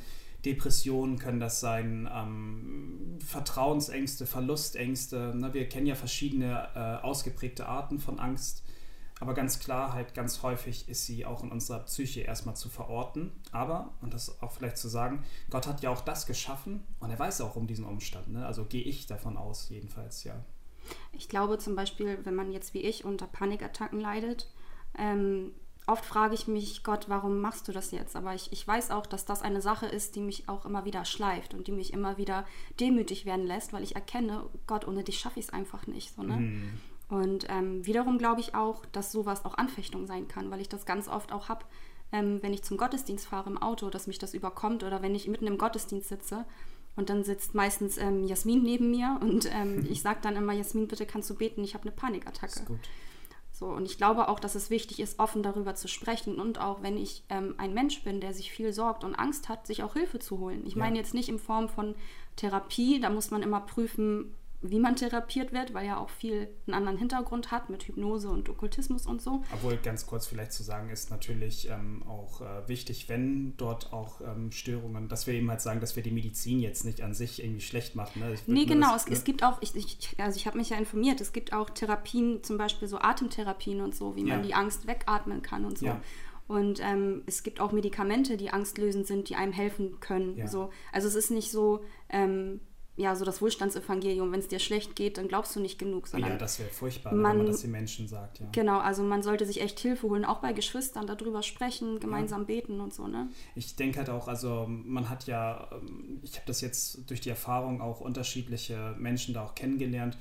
Depressionen 0.45 1.19
können 1.19 1.39
das 1.39 1.60
sein, 1.60 2.10
ähm, 2.12 3.19
Vertrauensängste, 3.25 4.25
Verlustängste. 4.25 5.33
Ne? 5.36 5.53
Wir 5.53 5.69
kennen 5.69 5.88
ja 5.88 5.95
verschiedene 5.95 6.69
äh, 6.75 7.05
ausgeprägte 7.05 7.67
Arten 7.67 8.00
von 8.00 8.19
Angst. 8.19 8.63
Aber 9.19 9.36
ganz 9.36 9.60
klar, 9.60 9.93
halt 9.93 10.15
ganz 10.15 10.41
häufig 10.41 10.89
ist 10.89 11.05
sie 11.05 11.27
auch 11.27 11.43
in 11.43 11.51
unserer 11.51 11.81
Psyche 11.81 12.21
erstmal 12.21 12.55
zu 12.55 12.69
verorten. 12.69 13.31
Aber, 13.51 13.93
und 14.01 14.15
das 14.15 14.41
auch 14.41 14.51
vielleicht 14.51 14.77
zu 14.77 14.88
sagen, 14.88 15.24
Gott 15.51 15.67
hat 15.67 15.83
ja 15.83 15.91
auch 15.91 16.01
das 16.01 16.25
geschaffen 16.25 16.83
und 17.00 17.12
er 17.12 17.19
weiß 17.19 17.41
auch 17.41 17.55
um 17.55 17.67
diesen 17.67 17.86
Umstand. 17.86 18.29
Ne? 18.29 18.43
Also 18.43 18.65
gehe 18.65 18.81
ich 18.81 19.05
davon 19.05 19.38
aus, 19.38 19.69
jedenfalls, 19.69 20.24
ja. 20.24 20.43
Ich 21.13 21.29
glaube 21.29 21.60
zum 21.60 21.75
Beispiel, 21.75 22.17
wenn 22.24 22.33
man 22.33 22.51
jetzt 22.51 22.74
wie 22.74 22.81
ich 22.81 23.05
unter 23.05 23.27
Panikattacken 23.27 24.00
leidet, 24.00 24.51
ähm, 24.98 25.51
oft 25.88 26.05
frage 26.05 26.35
ich 26.35 26.47
mich, 26.47 26.83
Gott, 26.83 27.09
warum 27.09 27.39
machst 27.39 27.67
du 27.67 27.71
das 27.71 27.91
jetzt? 27.91 28.15
Aber 28.15 28.33
ich, 28.35 28.51
ich 28.51 28.67
weiß 28.67 28.91
auch, 28.91 29.05
dass 29.05 29.25
das 29.25 29.41
eine 29.41 29.61
Sache 29.61 29.88
ist, 29.88 30.15
die 30.15 30.21
mich 30.21 30.47
auch 30.47 30.65
immer 30.65 30.85
wieder 30.85 31.05
schleift 31.05 31.53
und 31.53 31.67
die 31.67 31.71
mich 31.71 31.93
immer 31.93 32.17
wieder 32.17 32.45
demütig 32.79 33.25
werden 33.25 33.45
lässt, 33.45 33.73
weil 33.73 33.83
ich 33.83 33.95
erkenne, 33.95 34.43
Gott, 34.67 34.88
ohne 34.88 35.03
dich 35.03 35.19
schaffe 35.19 35.39
ich 35.39 35.47
es 35.47 35.53
einfach 35.53 35.88
nicht. 35.88 36.15
So, 36.15 36.23
ne? 36.23 36.38
Mhm. 36.38 36.73
Und 37.09 37.45
ähm, 37.50 37.85
wiederum 37.85 38.17
glaube 38.17 38.39
ich 38.39 38.55
auch, 38.55 38.85
dass 38.85 39.11
sowas 39.11 39.43
auch 39.43 39.57
Anfechtung 39.57 40.07
sein 40.07 40.27
kann, 40.27 40.50
weil 40.50 40.61
ich 40.61 40.69
das 40.69 40.85
ganz 40.85 41.09
oft 41.09 41.33
auch 41.33 41.50
habe, 41.50 41.65
ähm, 42.13 42.39
wenn 42.41 42.53
ich 42.53 42.63
zum 42.63 42.77
Gottesdienst 42.77 43.27
fahre 43.27 43.50
im 43.50 43.57
Auto, 43.57 43.89
dass 43.89 44.07
mich 44.07 44.17
das 44.17 44.33
überkommt 44.33 44.83
oder 44.83 45.01
wenn 45.01 45.15
ich 45.15 45.27
mitten 45.27 45.47
im 45.47 45.57
Gottesdienst 45.57 46.07
sitze 46.07 46.45
und 46.95 47.09
dann 47.09 47.23
sitzt 47.23 47.53
meistens 47.53 47.97
ähm, 47.97 48.23
Jasmin 48.23 48.63
neben 48.63 48.91
mir 48.91 49.17
und 49.21 49.50
ähm, 49.53 49.85
ich 49.89 50.01
sage 50.01 50.19
dann 50.21 50.35
immer, 50.35 50.53
Jasmin, 50.53 50.88
bitte 50.88 51.05
kannst 51.05 51.29
du 51.29 51.35
beten, 51.35 51.63
ich 51.63 51.73
habe 51.73 51.83
eine 51.83 51.91
Panikattacke. 51.91 52.59
Ist 52.59 52.65
gut. 52.65 52.79
So, 53.62 53.68
und 53.68 53.86
ich 53.86 53.98
glaube 53.98 54.27
auch, 54.27 54.39
dass 54.39 54.56
es 54.56 54.72
wichtig 54.72 55.00
ist, 55.00 55.20
offen 55.20 55.44
darüber 55.44 55.75
zu 55.75 55.88
sprechen 55.88 56.39
und 56.39 56.60
auch 56.60 56.82
wenn 56.82 56.98
ich 56.98 57.24
ähm, 57.30 57.53
ein 57.60 57.75
Mensch 57.75 58.03
bin, 58.03 58.20
der 58.20 58.34
sich 58.34 58.51
viel 58.51 58.74
sorgt 58.74 59.03
und 59.03 59.13
Angst 59.13 59.50
hat, 59.50 59.68
sich 59.68 59.84
auch 59.84 59.94
Hilfe 59.94 60.18
zu 60.18 60.39
holen. 60.39 60.63
Ich 60.65 60.74
ja. 60.74 60.80
meine 60.80 60.98
jetzt 60.98 61.13
nicht 61.13 61.30
in 61.30 61.38
Form 61.38 61.70
von 61.70 61.94
Therapie, 62.38 63.00
da 63.00 63.12
muss 63.12 63.30
man 63.30 63.44
immer 63.44 63.62
prüfen, 63.62 64.34
wie 64.63 64.80
man 64.80 64.96
therapiert 64.96 65.51
wird, 65.53 65.74
weil 65.74 65.88
ja 65.88 65.98
auch 65.98 66.10
viel 66.10 66.48
einen 66.68 66.75
anderen 66.75 66.98
Hintergrund 66.98 67.50
hat 67.50 67.70
mit 67.70 67.84
Hypnose 67.84 68.30
und 68.30 68.48
Okkultismus 68.48 69.08
und 69.08 69.22
so. 69.22 69.41
Obwohl 69.53 69.77
ganz 69.77 70.06
kurz 70.06 70.27
vielleicht 70.27 70.53
zu 70.53 70.62
sagen 70.62 70.89
ist 70.89 71.10
natürlich 71.10 71.68
ähm, 71.70 72.03
auch 72.08 72.41
äh, 72.41 72.68
wichtig, 72.68 73.10
wenn 73.10 73.58
dort 73.58 73.91
auch 73.91 74.22
ähm, 74.22 74.51
Störungen, 74.51 75.08
dass 75.10 75.25
wir 75.25 75.34
eben 75.34 75.50
halt 75.50 75.62
sagen, 75.62 75.80
dass 75.80 75.96
wir 75.96 76.03
die 76.03 76.12
Medizin 76.12 76.60
jetzt 76.60 76.86
nicht 76.86 77.01
an 77.01 77.15
sich 77.15 77.44
irgendwie 77.44 77.62
schlecht 77.62 77.96
machen. 77.96 78.20
Ne? 78.22 78.36
Nee, 78.46 78.65
genau. 78.65 78.94
Das, 78.94 79.03
es, 79.03 79.10
ne? 79.10 79.15
es, 79.15 79.24
gibt 79.24 79.44
auch, 79.44 79.58
ich, 79.62 79.75
ich, 79.75 80.15
also 80.20 80.38
ich 80.38 80.46
habe 80.46 80.60
mich 80.60 80.70
ja 80.70 80.77
informiert, 80.77 81.22
es 81.22 81.34
gibt 81.34 81.53
auch 81.53 81.72
Therapien, 81.72 82.44
zum 82.44 82.58
Beispiel 82.60 82.88
so 82.88 83.00
Atemtherapien 83.00 83.82
und 83.82 83.96
so, 83.96 84.15
wie 84.15 84.24
man 84.24 84.39
ja. 84.39 84.46
die 84.46 84.53
Angst 84.53 84.86
wegatmen 84.86 85.41
kann 85.41 85.65
und 85.65 85.80
so. 85.80 85.88
Ja. 85.88 86.01
Und 86.48 86.82
ähm, 86.84 87.24
es 87.27 87.44
gibt 87.44 87.62
auch 87.62 87.72
Medikamente, 87.72 88.36
die 88.36 88.51
angstlösend 88.51 89.08
sind, 89.08 89.30
die 89.30 89.36
einem 89.36 89.53
helfen 89.53 90.01
können. 90.01 90.38
Ja. 90.38 90.48
So. 90.48 90.70
Also 90.91 91.08
es 91.08 91.15
ist 91.15 91.32
nicht 91.32 91.50
so, 91.50 91.84
ähm, 92.10 92.60
ja, 92.98 93.15
so 93.15 93.24
das 93.24 93.41
Wohlstandsevangelium, 93.41 94.31
wenn 94.31 94.41
es 94.41 94.50
dir 94.50 94.60
schlecht 94.60 94.95
geht, 94.95 95.17
dann 95.17 95.27
glaubst 95.27 95.55
du 95.55 95.60
nicht 95.60 95.79
genug. 95.79 96.07
Sondern 96.07 96.31
ja, 96.31 96.38
das 96.38 96.60
wäre 96.60 96.69
furchtbar, 96.69 97.13
man, 97.13 97.31
wenn 97.31 97.38
man 97.45 97.51
das 97.51 97.62
den 97.62 97.71
Menschen 97.71 98.07
sagt. 98.07 98.39
Ja. 98.39 98.48
Genau, 98.51 98.79
also 98.79 99.01
man 99.03 99.24
sollte 99.24 99.45
sich 99.45 99.62
echt 99.62 99.79
Hilfe 99.79 100.10
holen, 100.10 100.25
auch 100.25 100.39
bei 100.39 100.51
Geschwistern, 100.51 101.07
darüber 101.07 101.41
sprechen, 101.41 102.00
gemeinsam 102.00 102.41
ja. 102.41 102.45
beten 102.48 102.81
und 102.81 102.93
so, 102.93 103.07
ne? 103.07 103.29
Ich 103.55 103.75
denke 103.75 104.00
halt 104.00 104.10
auch, 104.10 104.27
also 104.27 104.65
man 104.67 105.10
hat 105.10 105.25
ja, 105.25 105.69
ähm, 105.71 106.19
ich 106.21 106.36
habe 106.36 106.45
das 106.45 106.62
jetzt 106.62 107.10
durch 107.10 107.21
die 107.21 107.29
Erfahrung 107.29 107.81
auch 107.81 108.01
unterschiedliche 108.01 108.95
Menschen 109.00 109.33
da 109.33 109.45
auch 109.45 109.55
kennengelernt 109.55 110.17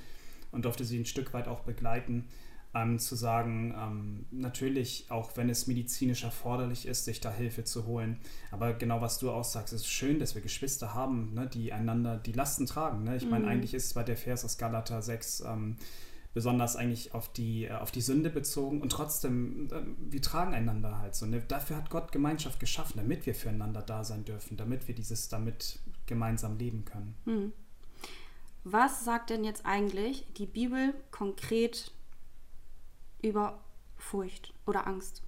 und 0.51 0.65
durfte 0.65 0.85
sie 0.85 0.99
ein 0.99 1.05
Stück 1.05 1.33
weit 1.33 1.47
auch 1.47 1.61
begleiten 1.61 2.25
ähm, 2.73 2.99
zu 2.99 3.15
sagen, 3.15 3.75
ähm, 3.77 4.25
natürlich, 4.31 5.05
auch 5.09 5.35
wenn 5.35 5.49
es 5.49 5.67
medizinisch 5.67 6.23
erforderlich 6.23 6.85
ist, 6.85 7.05
sich 7.05 7.19
da 7.19 7.31
Hilfe 7.31 7.63
zu 7.63 7.85
holen. 7.85 8.19
Aber 8.49 8.73
genau 8.73 9.01
was 9.01 9.19
du 9.19 9.29
auch 9.31 9.43
sagst, 9.43 9.73
es 9.73 9.81
ist 9.81 9.91
schön, 9.91 10.19
dass 10.19 10.35
wir 10.35 10.41
Geschwister 10.41 10.93
haben, 10.93 11.33
ne, 11.33 11.47
die 11.47 11.73
einander 11.73 12.17
die 12.17 12.31
Lasten 12.31 12.65
tragen. 12.65 13.03
Ne? 13.03 13.17
Ich 13.17 13.25
mhm. 13.25 13.31
meine, 13.31 13.47
eigentlich 13.47 13.73
ist 13.73 13.93
bei 13.93 14.03
der 14.03 14.17
Vers 14.17 14.45
aus 14.45 14.57
Galater 14.57 15.01
6 15.01 15.41
ähm, 15.41 15.75
besonders 16.33 16.77
eigentlich 16.77 17.13
auf 17.13 17.31
die, 17.33 17.65
äh, 17.65 17.73
auf 17.73 17.91
die 17.91 18.01
Sünde 18.01 18.29
bezogen 18.29 18.81
und 18.81 18.91
trotzdem, 18.91 19.67
äh, 19.71 19.81
wir 20.09 20.21
tragen 20.21 20.53
einander 20.53 20.99
halt 20.99 21.15
so. 21.15 21.25
Ne? 21.25 21.41
Dafür 21.45 21.75
hat 21.75 21.89
Gott 21.89 22.11
Gemeinschaft 22.11 22.59
geschaffen, 22.59 22.93
damit 22.97 23.25
wir 23.25 23.35
füreinander 23.35 23.81
da 23.81 24.03
sein 24.05 24.23
dürfen, 24.23 24.55
damit 24.55 24.87
wir 24.87 24.95
dieses 24.95 25.27
damit 25.27 25.79
gemeinsam 26.05 26.57
leben 26.57 26.85
können. 26.85 27.15
Mhm. 27.25 27.53
Was 28.63 29.03
sagt 29.03 29.31
denn 29.31 29.43
jetzt 29.43 29.65
eigentlich 29.65 30.25
die 30.37 30.45
Bibel 30.45 30.93
konkret 31.09 31.91
über 33.21 33.59
Furcht 33.97 34.53
oder 34.65 34.87
Angst. 34.87 35.21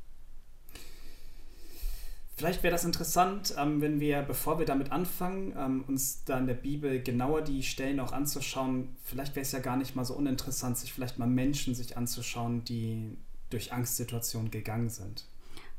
Vielleicht 2.36 2.64
wäre 2.64 2.72
das 2.72 2.84
interessant, 2.84 3.54
ähm, 3.60 3.80
wenn 3.80 4.00
wir, 4.00 4.24
bevor 4.24 4.58
wir 4.58 4.66
damit 4.66 4.92
anfangen, 4.92 5.54
ähm, 5.56 5.84
uns 5.88 6.24
da 6.26 6.40
in 6.40 6.48
der 6.48 6.56
Bibel 6.56 7.02
genauer 7.02 7.44
die 7.44 7.62
Stellen 7.62 8.00
auch 8.00 8.12
anzuschauen. 8.12 8.96
Vielleicht 9.04 9.36
wäre 9.36 9.44
es 9.44 9.52
ja 9.52 9.60
gar 9.60 9.78
nicht 9.78 9.96
mal 9.96 10.04
so 10.04 10.16
uninteressant, 10.16 10.78
sich 10.78 10.92
vielleicht 10.92 11.20
mal 11.20 11.28
Menschen 11.28 11.76
sich 11.76 11.96
anzuschauen, 11.96 12.64
die 12.64 13.18
durch 13.52 13.72
Angstsituationen 13.72 14.50
gegangen 14.50 14.90
sind. 14.90 15.26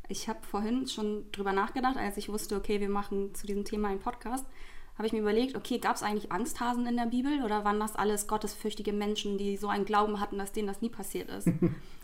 Ich 0.09 0.29
habe 0.29 0.39
vorhin 0.47 0.87
schon 0.87 1.31
drüber 1.33 1.53
nachgedacht, 1.53 1.97
als 1.97 2.19
ich 2.19 2.29
wusste, 2.29 2.57
okay, 2.57 2.81
wir 2.81 2.91
machen 2.91 3.35
zu 3.35 3.47
diesem 3.47 3.65
Thema 3.65 3.89
einen 3.89 4.01
Podcast 4.01 4.45
habe 4.97 5.07
ich 5.07 5.13
mir 5.13 5.21
überlegt, 5.21 5.57
okay, 5.57 5.79
gab 5.79 5.97
es 5.97 6.03
eigentlich 6.03 6.31
Angsthasen 6.31 6.87
in 6.87 6.97
der 6.97 7.07
Bibel 7.07 7.43
oder 7.45 7.65
waren 7.65 7.81
das 7.81 7.97
alles 7.97 8.27
gottesfürchtige 8.27 8.93
Menschen, 8.93 9.39
die 9.39 9.57
so 9.57 9.69
einen 9.69 9.85
Glauben 9.85 10.21
hatten, 10.21 10.39
dass 10.39 10.53
denen 10.53 10.69
das 10.69 10.83
nie 10.83 10.89
passiert 10.89 11.29
ist? 11.31 11.49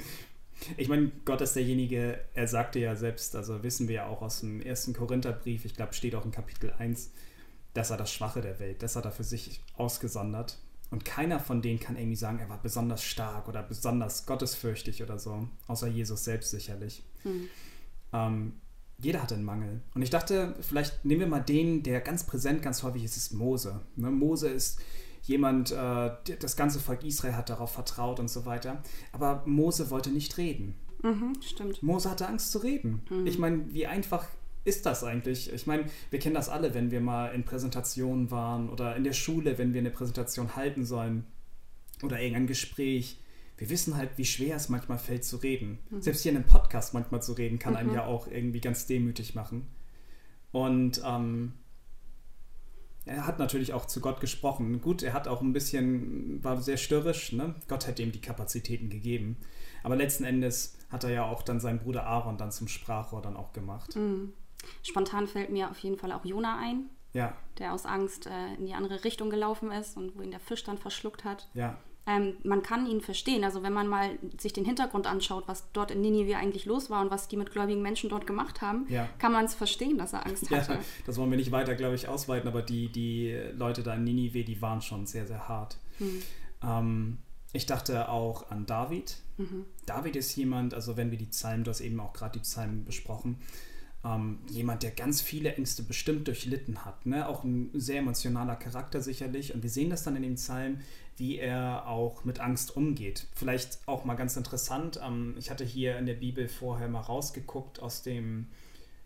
ich 0.77 0.89
meine, 0.89 1.13
Gott 1.25 1.41
ist 1.41 1.55
derjenige, 1.55 2.19
er 2.35 2.49
sagte 2.49 2.81
ja 2.81 2.97
selbst, 2.97 3.37
also 3.37 3.63
wissen 3.63 3.87
wir 3.87 3.95
ja 3.95 4.07
auch 4.07 4.23
aus 4.23 4.41
dem 4.41 4.61
ersten 4.61 4.93
Korintherbrief, 4.93 5.65
ich 5.65 5.75
glaube, 5.75 5.95
steht 5.95 6.15
auch 6.17 6.25
in 6.25 6.33
Kapitel 6.33 6.73
1, 6.79 7.13
dass 7.75 7.91
er 7.91 7.97
das 7.97 8.13
Schwache 8.13 8.41
der 8.41 8.59
Welt, 8.59 8.83
das 8.83 8.97
hat 8.97 9.05
er 9.05 9.13
für 9.13 9.25
sich 9.25 9.61
ausgesondert. 9.77 10.59
Und 10.91 11.05
keiner 11.05 11.39
von 11.39 11.63
denen 11.63 11.79
kann 11.79 11.97
irgendwie 11.97 12.17
sagen, 12.17 12.41
er 12.41 12.49
war 12.49 12.61
besonders 12.61 13.05
stark 13.05 13.47
oder 13.47 13.63
besonders 13.63 14.27
gottesfürchtig 14.27 15.05
oder 15.05 15.21
so, 15.21 15.49
außer 15.69 15.87
Jesus 15.87 16.25
selbst 16.25 16.51
sicherlich. 16.51 17.05
Hm. 17.23 17.49
Ähm, 18.13 18.53
jeder 19.01 19.23
hat 19.23 19.33
einen 19.33 19.45
Mangel. 19.45 19.81
Und 19.95 20.03
ich 20.03 20.11
dachte, 20.11 20.55
vielleicht 20.61 21.05
nehmen 21.05 21.21
wir 21.21 21.27
mal 21.27 21.41
den, 21.41 21.83
der 21.83 22.01
ganz 22.01 22.25
präsent, 22.25 22.63
ganz 22.63 22.83
häufig 22.83 23.05
ist, 23.05 23.17
ist 23.17 23.33
Mose. 23.33 23.81
Ne? 23.97 24.11
Mose 24.11 24.49
ist 24.49 24.81
jemand, 25.23 25.71
äh, 25.73 26.11
das 26.39 26.57
ganze 26.57 26.81
Volk 26.81 27.05
Israel 27.05 27.37
hat 27.37 27.51
darauf 27.51 27.73
vertraut 27.73 28.21
und 28.21 28.29
so 28.29 28.47
weiter. 28.47 28.83
Aber 29.13 29.43
Mose 29.47 29.91
wollte 29.91 30.11
nicht 30.11 30.37
reden. 30.39 30.75
Mhm, 31.03 31.35
stimmt. 31.41 31.83
Mose 31.83 32.11
hatte 32.11 32.29
Angst 32.29 32.53
zu 32.53 32.59
reden. 32.59 33.03
Mhm. 33.11 33.27
Ich 33.27 33.39
meine, 33.39 33.73
wie 33.73 33.87
einfach 33.87 34.27
ist 34.65 34.85
das 34.85 35.05
eigentlich? 35.05 35.53
Ich 35.53 35.67
meine, 35.67 35.87
wir 36.11 36.19
kennen 36.19 36.35
das 36.35 36.49
alle, 36.49 36.75
wenn 36.75 36.91
wir 36.91 37.01
mal 37.01 37.29
in 37.29 37.45
Präsentationen 37.45 38.31
waren 38.31 38.69
oder 38.69 38.97
in 38.97 39.05
der 39.05 39.15
Schule, 39.15 39.57
wenn 39.57 39.73
wir 39.73 39.81
eine 39.81 39.91
Präsentation 39.91 40.57
halten 40.57 40.85
sollen 40.85 41.25
oder 42.03 42.21
irgendein 42.21 42.47
Gespräch 42.47 43.20
wir 43.61 43.69
wissen 43.69 43.95
halt, 43.99 44.17
wie 44.17 44.25
schwer 44.25 44.57
es 44.57 44.71
manchmal 44.71 44.97
fällt 44.97 45.23
zu 45.23 45.37
reden. 45.37 45.81
Mhm. 45.91 46.01
Selbst 46.01 46.23
hier 46.23 46.33
in 46.33 46.39
einem 46.39 46.47
Podcast 46.47 46.95
manchmal 46.95 47.23
zu 47.23 47.35
reden, 47.35 47.59
kann 47.59 47.75
mhm. 47.75 47.79
einem 47.79 47.95
ja 47.95 48.07
auch 48.07 48.27
irgendwie 48.27 48.61
ganz 48.63 48.87
demütig 48.87 49.35
machen. 49.35 49.69
Und 50.51 51.03
ähm, 51.05 51.53
er 53.05 53.27
hat 53.27 53.39
natürlich 53.39 53.75
auch 53.75 53.85
zu 53.85 54.01
Gott 54.01 54.19
gesprochen. 54.21 54.81
Gut, 54.81 55.03
er 55.03 55.13
hat 55.13 55.29
auch 55.29 55.43
ein 55.43 55.53
bisschen, 55.53 56.43
war 56.43 56.63
sehr 56.63 56.79
störrisch, 56.79 57.33
ne? 57.33 57.55
Gott 57.69 57.87
hätte 57.87 58.03
ihm 58.03 58.13
die 58.13 58.23
Kapazitäten 58.23 58.89
gegeben. 58.89 59.37
Aber 59.83 59.95
letzten 59.95 60.25
Endes 60.25 60.79
hat 60.89 61.05
er 61.05 61.11
ja 61.11 61.25
auch 61.27 61.43
dann 61.43 61.61
seinen 61.61 61.81
Bruder 61.81 62.07
Aaron 62.07 62.39
dann 62.39 62.53
zum 62.53 62.67
Sprachrohr 62.67 63.21
dann 63.21 63.37
auch 63.37 63.53
gemacht. 63.53 63.95
Mhm. 63.95 64.33
Spontan 64.83 65.29
fällt 65.29 65.51
mir 65.51 65.71
auf 65.71 65.79
jeden 65.81 65.99
Fall 65.99 66.13
auch 66.13 66.25
Jona 66.25 66.59
ein. 66.59 66.89
Ja. 67.13 67.37
Der 67.59 67.75
aus 67.75 67.85
Angst 67.85 68.27
äh, 68.27 68.55
in 68.55 68.65
die 68.65 68.73
andere 68.73 69.05
Richtung 69.05 69.29
gelaufen 69.29 69.71
ist 69.71 69.99
und 69.99 70.17
wo 70.17 70.23
ihn 70.23 70.31
der 70.31 70.41
Fisch 70.41 70.65
dann 70.65 70.79
verschluckt 70.79 71.25
hat. 71.25 71.51
Ja 71.53 71.79
ähm, 72.11 72.35
man 72.43 72.63
kann 72.63 72.87
ihn 72.87 73.01
verstehen. 73.01 73.45
Also 73.45 73.63
wenn 73.63 73.73
man 73.73 73.87
mal 73.87 74.19
sich 74.39 74.53
den 74.53 74.65
Hintergrund 74.65 75.07
anschaut, 75.07 75.45
was 75.47 75.71
dort 75.73 75.91
in 75.91 76.01
Ninive 76.01 76.37
eigentlich 76.37 76.65
los 76.65 76.91
war 76.91 77.03
und 77.03 77.11
was 77.11 77.29
die 77.29 77.37
mit 77.37 77.53
gläubigen 77.53 77.83
Menschen 77.83 78.11
dort 78.11 78.27
gemacht 78.27 78.61
haben, 78.61 78.87
ja. 78.89 79.09
kann 79.19 79.33
man 79.33 79.45
es 79.45 79.55
verstehen, 79.55 79.99
dass 79.99 80.13
er 80.13 80.27
Angst 80.27 80.51
hatte. 80.51 80.73
Ja, 80.73 80.81
das 81.07 81.17
wollen 81.19 81.31
wir 81.31 81.39
nicht 81.39 81.53
weiter, 81.53 81.75
glaube 81.75 81.95
ich, 81.95 82.09
ausweiten, 82.09 82.49
aber 82.49 82.63
die, 82.63 82.89
die 82.89 83.39
Leute 83.57 83.83
da 83.83 83.95
in 83.95 84.05
Ninive, 84.05 84.45
die 84.45 84.61
waren 84.61 84.83
schon 84.83 85.07
sehr, 85.07 85.27
sehr 85.27 85.49
hart. 85.49 85.77
Hm. 85.99 86.23
Ähm, 86.63 87.19
ich 87.53 87.67
dachte 87.67 88.09
auch 88.09 88.51
an 88.51 88.67
David. 88.67 89.17
Mhm. 89.37 89.65
David 89.87 90.17
ist 90.17 90.37
jemand, 90.37 90.75
also 90.75 90.97
wenn 90.97 91.11
wir 91.11 91.19
die 91.19 91.27
Psalmen, 91.27 91.65
du 91.65 91.71
hast 91.71 91.81
eben 91.81 91.99
auch 92.01 92.13
gerade 92.13 92.39
die 92.39 92.43
Psalmen 92.43 92.85
besprochen, 92.85 93.39
ähm, 94.05 94.39
jemand, 94.49 94.83
der 94.83 94.93
ganz 94.93 95.21
viele 95.21 95.55
Ängste 95.55 95.83
bestimmt 95.83 96.27
durchlitten 96.27 96.85
hat. 96.85 97.05
Ne? 97.07 97.29
Auch 97.29 97.45
ein 97.45 97.71
sehr 97.75 97.99
emotionaler 97.99 98.57
Charakter 98.57 99.01
sicherlich. 99.03 99.55
Und 99.55 99.63
wir 99.63 99.71
sehen 99.71 99.91
das 99.91 100.05
dann 100.05 100.17
in 100.17 100.23
den 100.23 100.37
Psalmen, 100.37 100.81
wie 101.21 101.39
er 101.39 101.87
auch 101.87 102.25
mit 102.25 102.41
Angst 102.41 102.77
umgeht. 102.77 103.27
Vielleicht 103.35 103.79
auch 103.87 104.05
mal 104.05 104.15
ganz 104.15 104.37
interessant, 104.37 104.99
ähm, 105.05 105.37
ich 105.39 105.51
hatte 105.51 105.65
hier 105.65 105.97
in 105.99 106.07
der 106.07 106.15
Bibel 106.15 106.49
vorher 106.49 106.89
mal 106.89 107.01
rausgeguckt 107.01 107.81
aus 107.81 108.03
dem 108.03 108.49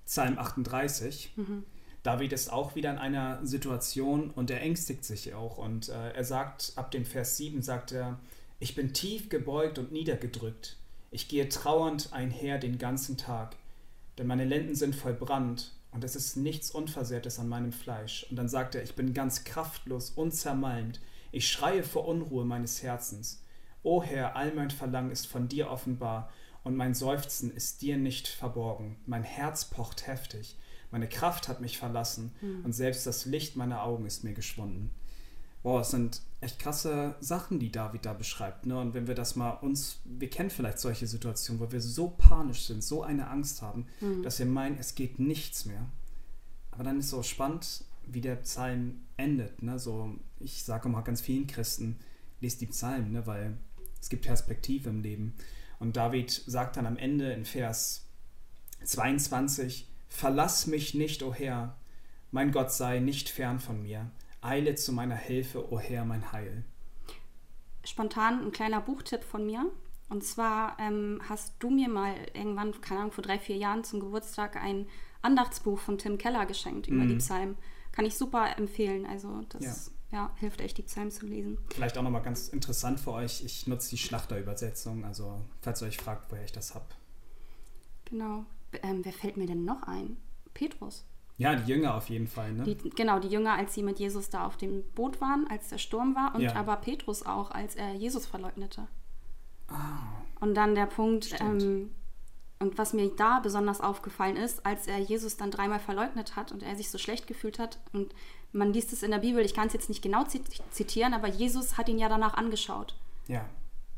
Psalm 0.06 0.38
38. 0.38 1.32
Mhm. 1.36 1.64
David 2.02 2.32
ist 2.32 2.52
auch 2.52 2.74
wieder 2.74 2.90
in 2.90 2.98
einer 2.98 3.44
Situation 3.44 4.30
und 4.30 4.50
er 4.50 4.60
ängstigt 4.60 5.04
sich 5.04 5.34
auch. 5.34 5.58
Und 5.58 5.88
äh, 5.88 6.12
er 6.12 6.24
sagt, 6.24 6.72
ab 6.76 6.90
dem 6.90 7.04
Vers 7.04 7.36
7 7.36 7.62
sagt 7.62 7.92
er, 7.92 8.20
ich 8.60 8.74
bin 8.74 8.92
tief 8.92 9.28
gebeugt 9.28 9.78
und 9.78 9.90
niedergedrückt. 9.90 10.76
Ich 11.10 11.28
gehe 11.28 11.48
trauernd 11.48 12.12
einher 12.12 12.58
den 12.58 12.78
ganzen 12.78 13.16
Tag, 13.16 13.56
denn 14.18 14.26
meine 14.26 14.44
Lenden 14.44 14.74
sind 14.74 14.94
vollbrannt 14.94 15.72
und 15.92 16.04
es 16.04 16.16
ist 16.16 16.36
nichts 16.36 16.70
Unversehrtes 16.70 17.38
an 17.38 17.48
meinem 17.48 17.72
Fleisch. 17.72 18.26
Und 18.28 18.36
dann 18.36 18.48
sagt 18.48 18.74
er, 18.74 18.82
ich 18.82 18.94
bin 18.94 19.14
ganz 19.14 19.44
kraftlos, 19.44 20.10
unzermalmt. 20.10 21.00
Ich 21.34 21.48
schreie 21.50 21.82
vor 21.82 22.06
Unruhe 22.06 22.44
meines 22.44 22.84
Herzens. 22.84 23.42
O 23.82 24.04
Herr, 24.04 24.36
all 24.36 24.54
mein 24.54 24.70
Verlangen 24.70 25.10
ist 25.10 25.26
von 25.26 25.48
dir 25.48 25.68
offenbar, 25.68 26.30
und 26.62 26.76
mein 26.76 26.94
Seufzen 26.94 27.50
ist 27.50 27.82
dir 27.82 27.98
nicht 27.98 28.28
verborgen. 28.28 28.96
Mein 29.04 29.24
Herz 29.24 29.66
pocht 29.66 30.06
heftig, 30.06 30.56
meine 30.92 31.08
Kraft 31.08 31.48
hat 31.48 31.60
mich 31.60 31.76
verlassen, 31.76 32.32
mhm. 32.40 32.64
und 32.64 32.72
selbst 32.72 33.04
das 33.04 33.26
Licht 33.26 33.56
meiner 33.56 33.82
Augen 33.82 34.06
ist 34.06 34.22
mir 34.22 34.32
geschwunden. 34.32 34.92
Wow, 35.64 35.80
es 35.80 35.90
sind 35.90 36.22
echt 36.40 36.60
krasse 36.60 37.16
Sachen, 37.20 37.58
die 37.58 37.72
David 37.72 38.06
da 38.06 38.12
beschreibt. 38.12 38.66
Ne? 38.66 38.78
Und 38.78 38.94
wenn 38.94 39.08
wir 39.08 39.14
das 39.16 39.34
mal 39.34 39.50
uns, 39.50 39.98
wir 40.04 40.30
kennen 40.30 40.50
vielleicht 40.50 40.78
solche 40.78 41.08
Situationen, 41.08 41.60
wo 41.60 41.72
wir 41.72 41.80
so 41.80 42.14
panisch 42.16 42.66
sind, 42.66 42.84
so 42.84 43.02
eine 43.02 43.28
Angst 43.28 43.60
haben, 43.60 43.86
mhm. 44.00 44.22
dass 44.22 44.38
wir 44.38 44.46
meinen, 44.46 44.78
es 44.78 44.94
geht 44.94 45.18
nichts 45.18 45.64
mehr. 45.64 45.86
Aber 46.70 46.84
dann 46.84 47.00
ist 47.00 47.10
so 47.10 47.22
spannend, 47.22 47.84
wie 48.08 48.20
der 48.20 48.36
Psalm 48.36 49.02
endet. 49.16 49.62
Ne? 49.62 49.78
So, 49.78 50.14
ich 50.38 50.64
sage 50.64 50.88
mal 50.88 51.02
ganz 51.02 51.20
vielen 51.20 51.46
Christen, 51.46 51.98
lest 52.40 52.60
die 52.60 52.66
Psalmen, 52.66 53.12
ne? 53.12 53.26
weil 53.26 53.56
es 54.00 54.08
gibt 54.08 54.24
Perspektive 54.24 54.90
im 54.90 55.00
Leben. 55.00 55.34
Und 55.78 55.96
David 55.96 56.30
sagt 56.30 56.76
dann 56.76 56.86
am 56.86 56.96
Ende 56.96 57.32
in 57.32 57.44
Vers 57.44 58.06
22, 58.84 59.88
Verlass 60.08 60.66
mich 60.66 60.94
nicht, 60.94 61.22
o 61.22 61.34
Herr, 61.34 61.76
mein 62.30 62.52
Gott 62.52 62.72
sei 62.72 63.00
nicht 63.00 63.28
fern 63.28 63.58
von 63.58 63.82
mir, 63.82 64.10
eile 64.40 64.76
zu 64.76 64.92
meiner 64.92 65.16
Hilfe, 65.16 65.72
o 65.72 65.80
Herr, 65.80 66.04
mein 66.04 66.30
Heil. 66.32 66.64
Spontan 67.84 68.44
ein 68.44 68.52
kleiner 68.52 68.80
Buchtipp 68.80 69.24
von 69.24 69.44
mir. 69.44 69.66
Und 70.08 70.22
zwar 70.22 70.76
ähm, 70.78 71.20
hast 71.28 71.54
du 71.58 71.70
mir 71.70 71.88
mal 71.88 72.14
irgendwann, 72.34 72.80
keine 72.80 73.00
Ahnung, 73.00 73.12
vor 73.12 73.24
drei, 73.24 73.38
vier 73.38 73.56
Jahren 73.56 73.84
zum 73.84 74.00
Geburtstag 74.00 74.56
ein 74.56 74.86
Andachtsbuch 75.22 75.78
von 75.78 75.98
Tim 75.98 76.18
Keller 76.18 76.46
geschenkt 76.46 76.86
über 76.86 77.04
mm. 77.04 77.08
die 77.08 77.16
Psalmen 77.16 77.56
kann 77.94 78.04
ich 78.04 78.16
super 78.16 78.56
empfehlen. 78.58 79.06
Also 79.06 79.42
das, 79.50 79.92
ja, 80.10 80.32
hilft 80.36 80.60
echt, 80.60 80.78
die 80.78 80.82
Psalmen 80.82 81.12
zu 81.12 81.26
lesen. 81.26 81.58
Vielleicht 81.72 81.96
auch 81.96 82.02
nochmal 82.02 82.22
ganz 82.22 82.48
interessant 82.48 82.98
für 82.98 83.12
euch, 83.12 83.44
ich 83.44 83.66
nutze 83.68 83.90
die 83.90 83.98
Schlachterübersetzung, 83.98 85.04
also 85.04 85.40
falls 85.60 85.80
ihr 85.82 85.88
euch 85.88 85.96
fragt, 85.98 86.30
woher 86.32 86.44
ich 86.44 86.52
das 86.52 86.74
habe. 86.74 86.86
Genau. 88.06 88.44
Ähm, 88.82 89.04
wer 89.04 89.12
fällt 89.12 89.36
mir 89.36 89.46
denn 89.46 89.64
noch 89.64 89.84
ein? 89.84 90.16
Petrus. 90.52 91.04
Ja, 91.36 91.54
die 91.54 91.70
Jünger 91.70 91.94
auf 91.94 92.08
jeden 92.10 92.26
Fall, 92.28 92.52
ne? 92.52 92.62
Die, 92.64 92.76
genau, 92.90 93.18
die 93.18 93.28
Jünger, 93.28 93.54
als 93.54 93.74
sie 93.74 93.82
mit 93.82 93.98
Jesus 93.98 94.30
da 94.30 94.46
auf 94.46 94.56
dem 94.56 94.84
Boot 94.94 95.20
waren, 95.20 95.46
als 95.48 95.68
der 95.68 95.78
Sturm 95.78 96.14
war 96.14 96.34
und 96.34 96.42
Ja. 96.42 96.54
aber 96.54 96.76
Petrus 96.76 97.24
auch, 97.24 97.50
als 97.50 97.74
er 97.76 97.92
Jesus 97.94 98.26
verleugnete. 98.26 98.86
Ah, 99.68 99.98
Und 100.40 100.54
dann 100.54 100.74
der 100.74 100.86
Punkt, 100.86 101.34
ähm, 101.40 101.90
und 102.60 102.78
was 102.78 102.92
mir 102.92 103.08
da 103.16 103.40
besonders 103.40 103.80
aufgefallen 103.80 104.36
ist, 104.36 104.64
als 104.64 104.86
er 104.86 104.98
Jesus 104.98 105.36
dann 105.36 105.50
dreimal 105.50 105.80
verleugnet 105.80 106.36
hat 106.36 106.52
und 106.52 106.62
er 106.62 106.76
sich 106.76 106.90
so 106.90 106.98
schlecht 106.98 107.26
gefühlt 107.26 107.58
hat, 107.58 107.78
und 107.92 108.14
man 108.52 108.72
liest 108.72 108.92
es 108.92 109.02
in 109.02 109.10
der 109.10 109.18
Bibel, 109.18 109.44
ich 109.44 109.54
kann 109.54 109.66
es 109.66 109.72
jetzt 109.72 109.88
nicht 109.88 110.02
genau 110.02 110.22
zit- 110.24 110.62
zitieren, 110.70 111.12
aber 111.14 111.28
Jesus 111.28 111.76
hat 111.76 111.88
ihn 111.88 111.98
ja 111.98 112.08
danach 112.08 112.34
angeschaut. 112.34 112.94
ja, 113.26 113.44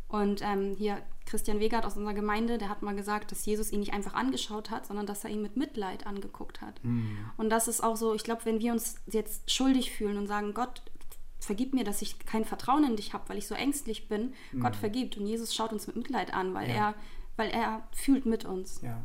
Und 0.08 0.40
ähm, 0.42 0.74
hier 0.78 1.02
Christian 1.26 1.58
Wegert 1.60 1.84
aus 1.84 1.96
unserer 1.96 2.14
Gemeinde, 2.14 2.56
der 2.56 2.68
hat 2.68 2.80
mal 2.82 2.94
gesagt, 2.94 3.32
dass 3.32 3.44
Jesus 3.44 3.72
ihn 3.72 3.80
nicht 3.80 3.92
einfach 3.92 4.14
angeschaut 4.14 4.70
hat, 4.70 4.86
sondern 4.86 5.04
dass 5.06 5.24
er 5.24 5.30
ihn 5.30 5.42
mit 5.42 5.56
Mitleid 5.56 6.06
angeguckt 6.06 6.60
hat. 6.60 6.80
Und 7.36 7.50
das 7.50 7.66
ist 7.68 7.82
auch 7.82 7.96
so, 7.96 8.14
ich 8.14 8.22
glaube, 8.24 8.44
wenn 8.44 8.60
wir 8.60 8.72
uns 8.72 8.94
jetzt 9.08 9.50
schuldig 9.50 9.90
fühlen 9.90 10.16
und 10.18 10.28
sagen, 10.28 10.54
Gott, 10.54 10.82
vergib 11.40 11.74
mir, 11.74 11.84
dass 11.84 12.00
ich 12.00 12.18
kein 12.20 12.44
Vertrauen 12.44 12.84
in 12.84 12.96
dich 12.96 13.12
habe, 13.12 13.28
weil 13.28 13.38
ich 13.38 13.46
so 13.46 13.54
ängstlich 13.54 14.08
bin, 14.08 14.32
Gott 14.60 14.74
vergibt. 14.76 15.16
Und 15.16 15.26
Jesus 15.26 15.54
schaut 15.54 15.72
uns 15.72 15.86
mit 15.88 15.96
Mitleid 15.96 16.32
an, 16.32 16.54
weil, 16.54 16.68
Ja. 16.68 16.74
er, 16.74 16.94
weil 17.36 17.50
er 17.50 17.82
fühlt 17.92 18.26
mit 18.26 18.44
uns. 18.44 18.80
ja. 18.82 19.02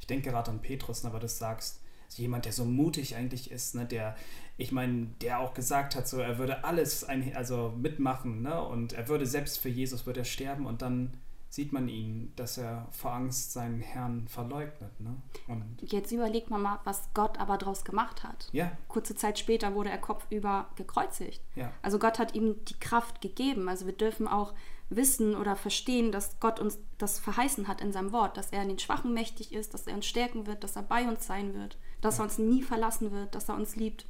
Ich 0.00 0.06
denke 0.06 0.30
gerade 0.30 0.50
an 0.50 0.60
Petrus, 0.60 1.04
ne, 1.04 1.12
weil 1.12 1.20
du 1.20 1.26
es 1.26 1.38
sagst, 1.38 1.80
jemand, 2.16 2.44
der 2.44 2.52
so 2.52 2.64
mutig 2.64 3.14
eigentlich 3.16 3.50
ist, 3.52 3.74
ne, 3.76 3.84
der, 3.86 4.16
ich 4.56 4.72
meine, 4.72 5.06
der 5.20 5.38
auch 5.38 5.54
gesagt 5.54 5.94
hat, 5.94 6.08
so 6.08 6.18
er 6.18 6.38
würde 6.38 6.64
alles 6.64 7.04
ein, 7.04 7.36
also 7.36 7.72
mitmachen, 7.76 8.42
ne, 8.42 8.60
und 8.64 8.92
er 8.94 9.06
würde 9.08 9.26
selbst 9.26 9.58
für 9.58 9.68
Jesus 9.68 10.06
würde 10.06 10.20
er 10.20 10.24
sterben 10.24 10.66
und 10.66 10.82
dann 10.82 11.12
sieht 11.48 11.72
man 11.72 11.88
ihn, 11.88 12.32
dass 12.36 12.58
er 12.58 12.86
vor 12.92 13.12
Angst 13.12 13.52
seinen 13.52 13.80
Herrn 13.80 14.26
verleugnet, 14.28 15.00
ne? 15.00 15.16
Und 15.48 15.64
Jetzt 15.82 16.12
überlegt 16.12 16.48
man 16.48 16.62
mal, 16.62 16.78
was 16.84 17.08
Gott 17.12 17.38
aber 17.38 17.58
daraus 17.58 17.84
gemacht 17.84 18.22
hat. 18.22 18.48
ja, 18.52 18.70
Kurze 18.88 19.16
Zeit 19.16 19.36
später 19.38 19.74
wurde 19.74 19.90
er 19.90 19.98
kopfüber 19.98 20.68
gekreuzigt. 20.76 21.40
ja, 21.56 21.72
Also 21.82 21.98
Gott 21.98 22.18
hat 22.20 22.34
ihm 22.36 22.54
die 22.66 22.78
Kraft 22.78 23.20
gegeben. 23.20 23.68
Also 23.68 23.86
wir 23.86 23.92
dürfen 23.92 24.28
auch 24.28 24.54
wissen 24.90 25.34
oder 25.34 25.56
verstehen, 25.56 26.12
dass 26.12 26.38
Gott 26.40 26.60
uns 26.60 26.78
das 26.98 27.18
verheißen 27.18 27.68
hat 27.68 27.80
in 27.80 27.92
seinem 27.92 28.12
Wort, 28.12 28.36
dass 28.36 28.50
er 28.50 28.62
in 28.62 28.68
den 28.68 28.78
Schwachen 28.78 29.14
mächtig 29.14 29.52
ist, 29.52 29.72
dass 29.72 29.86
er 29.86 29.94
uns 29.94 30.06
stärken 30.06 30.46
wird, 30.46 30.64
dass 30.64 30.76
er 30.76 30.82
bei 30.82 31.08
uns 31.08 31.26
sein 31.26 31.54
wird, 31.54 31.78
dass 32.00 32.18
er 32.18 32.24
uns 32.24 32.38
nie 32.38 32.62
verlassen 32.62 33.12
wird, 33.12 33.34
dass 33.34 33.48
er 33.48 33.54
uns 33.54 33.76
liebt. 33.76 34.06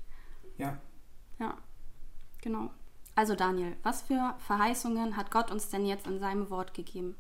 ja. 0.58 0.78
Ja, 1.38 1.56
genau. 2.42 2.70
Also 3.14 3.34
Daniel, 3.34 3.75
was 3.82 4.02
für 4.02 4.34
Verheißungen 4.46 5.16
hat 5.16 5.30
Gott 5.30 5.50
uns 5.50 5.70
denn 5.70 5.87
jetzt 5.87 6.06
in 6.06 6.20
seinem 6.20 6.50
Wort 6.50 6.75
gegeben? 6.75 7.16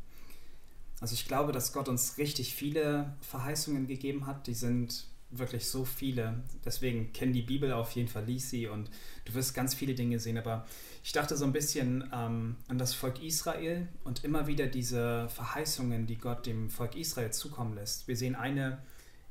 Also 1.00 1.14
ich 1.14 1.26
glaube, 1.26 1.52
dass 1.52 1.72
Gott 1.72 1.88
uns 1.88 2.18
richtig 2.18 2.54
viele 2.54 3.16
Verheißungen 3.22 3.86
gegeben 3.86 4.26
hat. 4.26 4.46
Die 4.46 4.54
sind 4.54 5.06
wirklich 5.30 5.66
so 5.66 5.84
viele. 5.84 6.42
Deswegen 6.64 7.12
kenn 7.12 7.32
die 7.32 7.42
Bibel 7.42 7.72
auf 7.72 7.92
jeden 7.92 8.08
Fall, 8.08 8.24
lies 8.24 8.50
sie 8.50 8.66
und 8.66 8.90
du 9.24 9.34
wirst 9.34 9.54
ganz 9.54 9.74
viele 9.74 9.94
Dinge 9.94 10.18
sehen. 10.18 10.38
Aber 10.38 10.66
ich 11.04 11.12
dachte 11.12 11.36
so 11.36 11.44
ein 11.44 11.52
bisschen 11.52 12.10
ähm, 12.12 12.56
an 12.68 12.78
das 12.78 12.94
Volk 12.94 13.22
Israel 13.22 13.88
und 14.04 14.24
immer 14.24 14.46
wieder 14.46 14.66
diese 14.66 15.28
Verheißungen, 15.28 16.06
die 16.06 16.18
Gott 16.18 16.46
dem 16.46 16.70
Volk 16.70 16.96
Israel 16.96 17.32
zukommen 17.32 17.74
lässt. 17.74 18.08
Wir 18.08 18.16
sehen 18.16 18.34
eine 18.34 18.82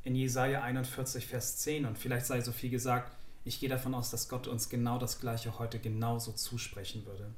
in 0.04 0.16
Jesaja 0.16 0.62
41, 0.62 1.26
Vers 1.26 1.58
10 1.58 1.86
und 1.86 1.98
vielleicht 1.98 2.26
sei 2.26 2.42
so 2.42 2.52
viel 2.52 2.70
gesagt, 2.70 3.16
ich 3.44 3.60
gehe 3.60 3.70
davon 3.70 3.94
aus, 3.94 4.10
dass 4.10 4.30
Gott 4.30 4.48
uns 4.48 4.70
genau 4.70 4.98
das 4.98 5.20
Gleiche 5.20 5.60
heute 5.60 5.80
genauso 5.80 6.32
zusprechen 6.32 7.06
würde. 7.06 7.34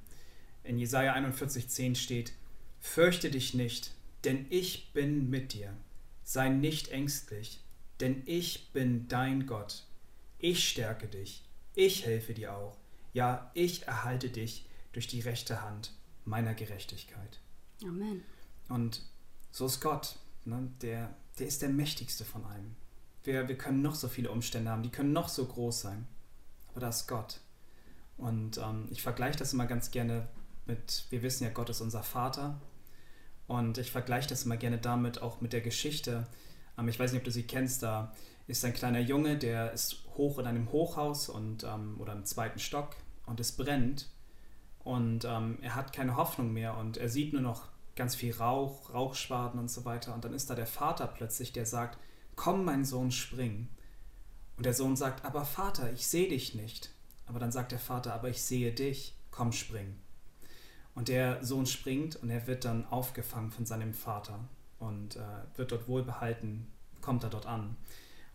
In 0.64 0.78
Jesaja 0.78 1.14
41, 1.14 1.70
10 1.70 1.96
steht, 1.96 2.34
Fürchte 2.80 3.30
dich 3.30 3.54
nicht, 3.54 3.92
denn 4.24 4.48
ich 4.50 4.92
bin 4.94 5.30
mit 5.30 5.54
dir. 5.54 5.74
Sei 6.24 6.50
nicht 6.50 6.90
ängstlich, 6.90 7.60
denn 8.02 8.24
ich 8.26 8.72
bin 8.74 9.08
dein 9.08 9.46
Gott. 9.46 9.86
Ich 10.40 10.68
stärke 10.68 11.08
dich, 11.08 11.48
ich 11.76 12.06
helfe 12.06 12.34
dir 12.34 12.56
auch. 12.56 12.78
Ja, 13.14 13.52
ich 13.54 13.88
erhalte 13.88 14.30
dich 14.30 14.68
durch 14.94 15.08
die 15.08 15.22
rechte 15.22 15.62
Hand 15.62 15.94
meiner 16.26 16.54
Gerechtigkeit. 16.54 17.40
Amen. 17.84 18.24
Und 18.70 19.04
so 19.52 19.66
ist 19.66 19.82
Gott. 19.82 20.16
Ne? 20.46 20.72
Der, 20.82 21.14
der 21.40 21.48
ist 21.48 21.62
der 21.62 21.70
mächtigste 21.70 22.26
von 22.26 22.46
allen. 22.46 22.76
Wir, 23.24 23.48
wir 23.48 23.58
können 23.58 23.82
noch 23.82 23.96
so 23.96 24.08
viele 24.08 24.32
Umstände 24.32 24.72
haben, 24.72 24.84
die 24.84 24.90
können 24.90 25.14
noch 25.14 25.30
so 25.30 25.46
groß 25.46 25.82
sein. 25.82 26.08
Aber 26.70 26.80
da 26.80 26.90
ist 26.90 27.08
Gott. 27.08 27.40
Und 28.18 28.58
ähm, 28.58 28.88
ich 28.92 29.02
vergleiche 29.02 29.38
das 29.38 29.54
immer 29.54 29.66
ganz 29.66 29.92
gerne 29.92 30.28
mit, 30.66 31.06
wir 31.10 31.22
wissen 31.22 31.44
ja, 31.44 31.50
Gott 31.50 31.70
ist 31.70 31.82
unser 31.82 32.04
Vater. 32.04 32.60
Und 33.48 33.78
ich 33.78 33.92
vergleiche 33.92 34.30
das 34.30 34.46
immer 34.46 34.58
gerne 34.58 34.78
damit, 34.78 35.22
auch 35.22 35.42
mit 35.42 35.54
der 35.54 35.62
Geschichte. 35.62 36.28
Ähm, 36.82 36.88
ich 36.90 37.00
weiß 37.00 37.12
nicht, 37.12 37.22
ob 37.22 37.26
du 37.26 37.32
sie 37.32 37.44
kennst, 37.44 37.84
da 37.84 38.14
ist 38.48 38.66
ein 38.66 38.74
kleiner 38.74 39.00
Junge, 39.00 39.38
der 39.38 39.72
ist 39.72 40.04
hoch 40.18 40.40
in 40.40 40.48
einem 40.48 40.72
Hochhaus 40.72 41.30
und, 41.30 41.64
ähm, 41.64 41.96
oder 42.00 42.14
im 42.14 42.26
zweiten 42.26 42.60
Stock 42.60 42.96
und 43.26 43.40
es 43.40 43.52
brennt. 43.54 44.10
Und 44.84 45.26
ähm, 45.26 45.60
er 45.62 45.76
hat 45.76 45.94
keine 45.94 46.18
Hoffnung 46.18 46.52
mehr 46.52 46.76
und 46.78 46.98
er 46.98 47.08
sieht 47.08 47.34
nur 47.34 47.42
noch 47.42 47.68
ganz 47.96 48.16
viel 48.16 48.36
Rauch, 48.36 48.94
Rauchschwaden 48.94 49.60
und 49.60 49.70
so 49.70 49.86
weiter. 49.86 50.14
Und 50.14 50.26
dann 50.26 50.34
ist 50.34 50.50
da 50.50 50.56
der 50.56 50.66
Vater 50.66 51.08
plötzlich, 51.08 51.54
der 51.54 51.66
sagt, 51.66 52.00
komm 52.36 52.66
mein 52.66 52.84
Sohn, 52.84 53.12
spring. 53.12 53.70
Und 54.58 54.66
der 54.66 54.74
Sohn 54.74 54.96
sagt, 54.96 55.24
aber 55.24 55.46
Vater, 55.46 55.92
ich 55.94 56.08
sehe 56.08 56.28
dich 56.28 56.56
nicht. 56.56 56.90
Aber 57.28 57.40
dann 57.40 57.52
sagt 57.52 57.72
der 57.72 57.80
Vater, 57.80 58.14
aber 58.14 58.30
ich 58.30 58.42
sehe 58.42 58.72
dich, 58.72 59.16
komm, 59.30 59.52
spring. 59.52 59.98
Und 60.96 61.08
der 61.08 61.44
Sohn 61.46 61.68
springt 61.68 62.16
und 62.18 62.30
er 62.30 62.48
wird 62.48 62.66
dann 62.66 62.86
aufgefangen 62.88 63.52
von 63.52 63.66
seinem 63.66 63.94
Vater 63.94 64.40
und 64.82 65.16
äh, 65.16 65.20
wird 65.56 65.72
dort 65.72 65.88
wohlbehalten, 65.88 66.68
kommt 67.02 67.24
er 67.24 67.30
dort 67.30 67.46
an. 67.46 67.78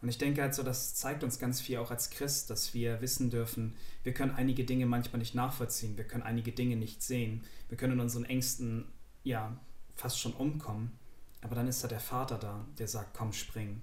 Und 0.02 0.08
ich 0.08 0.18
denke 0.18 0.42
halt 0.42 0.54
so, 0.54 0.62
das 0.62 0.94
zeigt 0.94 1.24
uns 1.24 1.38
ganz 1.38 1.60
viel 1.60 1.78
auch 1.78 1.90
als 1.90 2.10
Christ, 2.10 2.50
dass 2.50 2.74
wir 2.74 3.00
wissen 3.00 3.30
dürfen, 3.30 3.74
wir 4.04 4.12
können 4.14 4.32
einige 4.32 4.64
Dinge 4.64 4.86
manchmal 4.86 5.18
nicht 5.18 5.34
nachvollziehen, 5.34 5.96
wir 5.96 6.04
können 6.04 6.22
einige 6.22 6.52
Dinge 6.52 6.76
nicht 6.76 7.02
sehen, 7.02 7.42
wir 7.68 7.76
können 7.76 7.94
in 7.94 8.00
unseren 8.00 8.24
Ängsten 8.24 8.86
ja 9.24 9.58
fast 9.94 10.20
schon 10.20 10.32
umkommen, 10.34 10.92
aber 11.40 11.54
dann 11.54 11.66
ist 11.66 11.82
da 11.82 11.88
der 11.88 12.00
Vater 12.00 12.38
da, 12.38 12.64
der 12.78 12.88
sagt, 12.88 13.16
komm, 13.16 13.32
spring. 13.32 13.80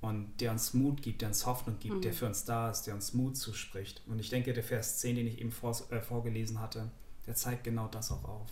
Und 0.00 0.38
der 0.40 0.52
uns 0.52 0.74
Mut 0.74 1.00
gibt, 1.00 1.22
der 1.22 1.28
uns 1.28 1.46
Hoffnung 1.46 1.78
gibt, 1.78 1.94
Mhm. 1.94 2.00
der 2.02 2.12
für 2.12 2.26
uns 2.26 2.44
da 2.44 2.70
ist, 2.70 2.82
der 2.82 2.94
uns 2.94 3.14
Mut 3.14 3.38
zuspricht. 3.38 4.02
Und 4.06 4.18
ich 4.18 4.28
denke, 4.28 4.52
der 4.52 4.62
Vers 4.64 4.98
10, 4.98 5.16
den 5.16 5.26
ich 5.26 5.40
eben 5.40 5.50
vor, 5.50 5.74
äh, 5.90 6.02
vorgelesen 6.02 6.60
hatte, 6.60 6.90
der 7.26 7.34
zeigt 7.36 7.64
genau 7.64 7.88
das 7.88 8.10
auch 8.10 8.24
auf. 8.24 8.50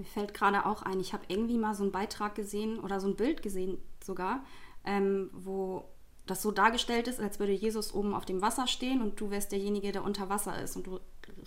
Mir 0.00 0.06
fällt 0.06 0.32
gerade 0.32 0.64
auch 0.64 0.80
ein, 0.80 0.98
ich 0.98 1.12
habe 1.12 1.24
irgendwie 1.28 1.58
mal 1.58 1.74
so 1.74 1.82
einen 1.82 1.92
Beitrag 1.92 2.34
gesehen 2.34 2.78
oder 2.80 3.00
so 3.00 3.06
ein 3.08 3.16
Bild 3.16 3.42
gesehen 3.42 3.76
sogar, 4.02 4.42
ähm, 4.86 5.28
wo 5.34 5.84
das 6.26 6.40
so 6.40 6.50
dargestellt 6.52 7.06
ist, 7.06 7.20
als 7.20 7.38
würde 7.38 7.52
Jesus 7.52 7.92
oben 7.92 8.14
auf 8.14 8.24
dem 8.24 8.40
Wasser 8.40 8.66
stehen 8.66 9.02
und 9.02 9.20
du 9.20 9.30
wärst 9.30 9.52
derjenige, 9.52 9.92
der 9.92 10.02
unter 10.02 10.30
Wasser 10.30 10.58
ist 10.62 10.74
und 10.76 10.86
du 10.86 11.00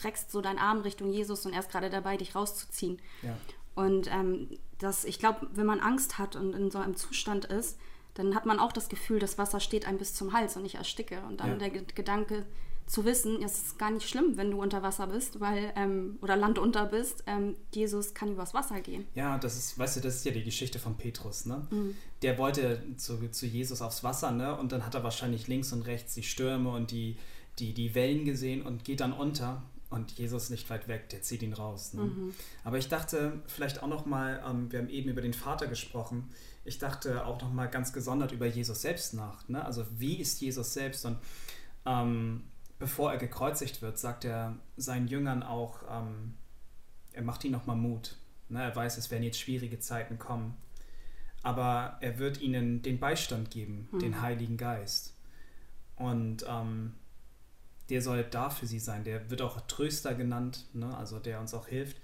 reckst 0.03 0.31
so 0.31 0.39
deinen 0.41 0.59
Arm 0.59 0.81
Richtung 0.81 1.11
Jesus 1.11 1.45
und 1.47 1.53
er 1.53 1.61
ist 1.61 1.71
gerade 1.71 1.89
dabei, 1.89 2.15
dich 2.17 2.35
rauszuziehen. 2.35 3.01
Ja. 3.23 3.35
Und 3.73 4.07
ähm, 4.13 4.49
das, 4.77 5.03
ich 5.03 5.17
glaube, 5.17 5.47
wenn 5.53 5.65
man 5.65 5.79
Angst 5.79 6.19
hat 6.19 6.35
und 6.35 6.53
in 6.53 6.69
so 6.69 6.77
einem 6.77 6.95
Zustand 6.95 7.45
ist, 7.45 7.79
dann 8.13 8.35
hat 8.35 8.45
man 8.45 8.59
auch 8.59 8.71
das 8.71 8.87
Gefühl, 8.87 9.17
das 9.17 9.39
Wasser 9.39 9.59
steht 9.59 9.87
einem 9.87 9.97
bis 9.97 10.13
zum 10.13 10.31
Hals 10.33 10.57
und 10.57 10.65
ich 10.65 10.75
ersticke. 10.75 11.23
Und 11.27 11.39
dann 11.39 11.49
Ja. 11.51 11.55
der 11.55 11.69
Ge- 11.71 11.85
Gedanke 11.95 12.45
zu 12.85 13.05
wissen, 13.05 13.41
es 13.43 13.57
ist 13.63 13.79
gar 13.79 13.91
nicht 13.91 14.07
schlimm, 14.07 14.37
wenn 14.37 14.51
du 14.51 14.61
unter 14.61 14.83
Wasser 14.83 15.07
bist, 15.07 15.39
weil 15.39 15.71
ähm, 15.75 16.17
oder 16.21 16.35
landunter 16.35 16.85
bist. 16.85 17.23
Ähm, 17.27 17.55
Jesus 17.73 18.13
kann 18.13 18.31
übers 18.31 18.53
Wasser 18.53 18.81
gehen. 18.81 19.05
Ja, 19.15 19.37
das 19.37 19.57
ist, 19.57 19.77
weißt 19.77 19.97
du, 19.97 20.01
das 20.01 20.15
ist 20.15 20.25
ja 20.25 20.31
die 20.31 20.43
Geschichte 20.43 20.79
von 20.79 20.95
Petrus, 20.95 21.45
ne? 21.45 21.67
Der 22.21 22.37
wollte 22.37 22.81
zu, 22.97 23.29
zu 23.31 23.45
Jesus 23.45 23.81
aufs 23.81 24.03
Wasser, 24.03 24.31
ne? 24.31 24.57
Und 24.57 24.71
dann 24.71 24.85
hat 24.85 24.95
er 24.95 25.03
wahrscheinlich 25.03 25.47
links 25.47 25.73
und 25.73 25.83
rechts 25.83 26.13
die 26.13 26.23
Stürme 26.23 26.71
und 26.71 26.91
die, 26.91 27.17
die, 27.59 27.73
die 27.73 27.95
Wellen 27.95 28.25
gesehen 28.25 28.61
und 28.61 28.83
geht 28.83 28.99
dann 28.99 29.13
unter. 29.13 29.63
Und 29.89 30.13
Jesus 30.13 30.49
nicht 30.49 30.67
weit 30.71 30.87
weg, 30.87 31.09
der 31.09 31.21
zieht 31.21 31.43
ihn 31.43 31.53
raus. 31.53 31.93
Ne? 31.93 32.09
Aber 32.63 32.79
ich 32.79 32.89
dachte 32.89 33.43
vielleicht 33.45 33.83
auch 33.83 33.87
noch 33.87 34.07
mal, 34.07 34.43
ähm, 34.43 34.71
wir 34.71 34.79
haben 34.79 34.89
eben 34.89 35.07
über 35.07 35.21
den 35.21 35.35
Vater 35.35 35.67
gesprochen, 35.67 36.31
ich 36.65 36.79
dachte 36.79 37.27
auch 37.27 37.39
noch 37.39 37.53
mal 37.53 37.67
ganz 37.67 37.93
gesondert 37.93 38.31
über 38.31 38.47
Jesus 38.47 38.81
selbst 38.81 39.13
nach. 39.13 39.47
Ne? 39.49 39.63
Also 39.63 39.85
wie 39.95 40.15
ist 40.15 40.41
Jesus 40.41 40.73
selbst? 40.73 41.05
Und 41.05 41.19
ähm, 41.85 42.41
bevor 42.83 43.13
er 43.13 43.17
gekreuzigt 43.17 43.81
wird, 43.81 43.97
sagt 43.97 44.25
er 44.25 44.57
seinen 44.75 45.07
Jüngern 45.07 45.41
auch, 45.41 45.83
ähm, 45.89 46.33
er 47.13 47.21
macht 47.21 47.45
ihnen 47.45 47.53
nochmal 47.53 47.77
Mut. 47.77 48.17
Ne, 48.49 48.61
er 48.61 48.75
weiß, 48.75 48.97
es 48.97 49.09
werden 49.09 49.23
jetzt 49.23 49.39
schwierige 49.39 49.79
Zeiten 49.79 50.19
kommen. 50.19 50.57
Aber 51.43 51.97
er 52.01 52.19
wird 52.19 52.41
ihnen 52.41 52.81
den 52.81 52.99
Beistand 52.99 53.51
geben, 53.51 53.87
den 54.01 54.21
Heiligen 54.21 54.57
Geist. 54.57 55.13
Und 55.95 56.45
ähm, 56.45 56.95
der 57.87 58.01
soll 58.01 58.25
da 58.25 58.49
für 58.49 58.67
sie 58.67 58.79
sein. 58.79 59.05
Der 59.05 59.29
wird 59.29 59.41
auch 59.41 59.61
Tröster 59.61 60.13
genannt, 60.13 60.65
ne, 60.73 60.93
also 60.97 61.19
der 61.19 61.39
uns 61.39 61.53
auch 61.53 61.67
hilft. 61.67 61.95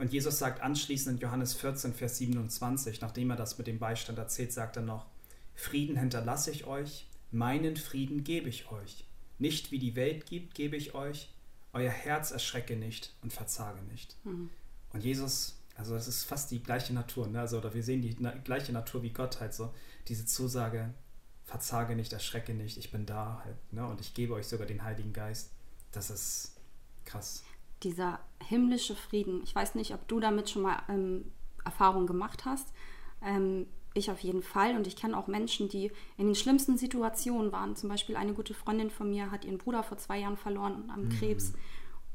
Und 0.00 0.12
Jesus 0.12 0.40
sagt 0.40 0.62
anschließend 0.62 1.20
in 1.20 1.28
Johannes 1.28 1.54
14, 1.54 1.94
Vers 1.94 2.18
27, 2.18 3.00
nachdem 3.00 3.30
er 3.30 3.36
das 3.36 3.56
mit 3.56 3.68
dem 3.68 3.78
Beistand 3.78 4.18
erzählt, 4.18 4.52
sagt 4.52 4.74
er 4.74 4.82
noch, 4.82 5.06
Frieden 5.54 5.96
hinterlasse 5.96 6.50
ich 6.50 6.66
euch, 6.66 7.06
meinen 7.30 7.76
Frieden 7.76 8.24
gebe 8.24 8.48
ich 8.48 8.72
euch. 8.72 9.04
Nicht 9.38 9.70
wie 9.70 9.78
die 9.78 9.96
Welt 9.96 10.26
gibt, 10.26 10.54
gebe 10.54 10.76
ich 10.76 10.94
euch. 10.94 11.30
euer 11.72 11.90
Herz 11.90 12.30
erschrecke 12.30 12.76
nicht 12.76 13.12
und 13.20 13.32
verzage 13.32 13.82
nicht. 13.82 14.16
Mhm. 14.24 14.48
Und 14.92 15.02
Jesus, 15.02 15.58
also 15.74 15.94
das 15.94 16.06
ist 16.06 16.22
fast 16.22 16.52
die 16.52 16.62
gleiche 16.62 16.94
Natur, 16.94 17.26
ne? 17.26 17.40
also, 17.40 17.58
oder 17.58 17.74
wir 17.74 17.82
sehen 17.82 18.00
die 18.00 18.16
na 18.20 18.30
gleiche 18.30 18.72
Natur 18.72 19.02
wie 19.02 19.10
Gott 19.10 19.40
halt 19.40 19.52
so, 19.54 19.74
diese 20.06 20.24
Zusage, 20.24 20.94
verzage 21.42 21.96
nicht, 21.96 22.12
erschrecke 22.12 22.54
nicht, 22.54 22.78
ich 22.78 22.92
bin 22.92 23.06
da 23.06 23.42
halt, 23.44 23.56
ne? 23.72 23.84
und 23.86 24.00
ich 24.00 24.14
gebe 24.14 24.34
euch 24.34 24.46
sogar 24.46 24.68
den 24.68 24.84
Heiligen 24.84 25.12
Geist. 25.12 25.50
Das 25.90 26.10
ist 26.10 26.56
krass. 27.04 27.42
Dieser 27.82 28.20
himmlische 28.40 28.94
Frieden, 28.94 29.42
ich 29.42 29.54
weiß 29.54 29.74
nicht, 29.74 29.92
ob 29.92 30.06
du 30.06 30.20
damit 30.20 30.50
schon 30.50 30.62
mal 30.62 30.80
ähm, 30.88 31.32
Erfahrung 31.64 32.06
gemacht 32.06 32.44
hast. 32.44 32.72
Ähm, 33.20 33.66
ich 33.94 34.10
auf 34.10 34.20
jeden 34.20 34.42
Fall. 34.42 34.76
Und 34.76 34.86
ich 34.86 34.96
kenne 34.96 35.16
auch 35.16 35.28
Menschen, 35.28 35.68
die 35.68 35.90
in 36.18 36.26
den 36.26 36.34
schlimmsten 36.34 36.76
Situationen 36.76 37.52
waren. 37.52 37.76
Zum 37.76 37.88
Beispiel 37.88 38.16
eine 38.16 38.34
gute 38.34 38.54
Freundin 38.54 38.90
von 38.90 39.08
mir 39.08 39.30
hat 39.30 39.44
ihren 39.44 39.58
Bruder 39.58 39.82
vor 39.82 39.96
zwei 39.98 40.18
Jahren 40.18 40.36
verloren 40.36 40.90
am 40.92 41.04
mhm. 41.04 41.10
Krebs. 41.10 41.52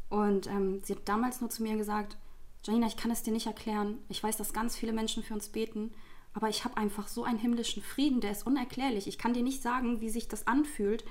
Und 0.10 0.48
ähm, 0.48 0.82
sie 0.84 0.94
hat 0.94 1.08
damals 1.08 1.42
nur 1.42 1.50
zu 1.50 1.63
mir 1.63 1.78
gesagt, 1.78 2.18
Janina, 2.63 2.88
ich 2.88 2.98
kann 2.98 3.12
es 3.12 3.24
dir 3.24 3.32
nicht 3.32 3.48
erklären. 3.48 4.00
Ich 4.10 4.22
weiß, 4.22 4.38
dass 4.38 4.54
ganz 4.54 4.76
viele 4.76 4.92
Menschen 4.92 5.24
für 5.24 5.34
uns 5.34 5.50
beten, 5.50 5.92
aber 6.34 6.50
ich 6.50 6.65
habe 6.65 6.78
einfach 6.78 7.08
so 7.08 7.24
einen 7.24 7.39
himmlischen 7.39 7.82
Frieden, 7.82 8.22
der 8.22 8.32
ist 8.32 8.46
unerklärlich. 8.46 9.08
Ich 9.08 9.18
kann 9.18 9.34
dir 9.34 9.44
nicht 9.44 9.62
sagen, 9.62 10.02
wie 10.02 10.10
sich 10.10 10.28
das 10.28 10.46
anfühlt, 10.46 11.06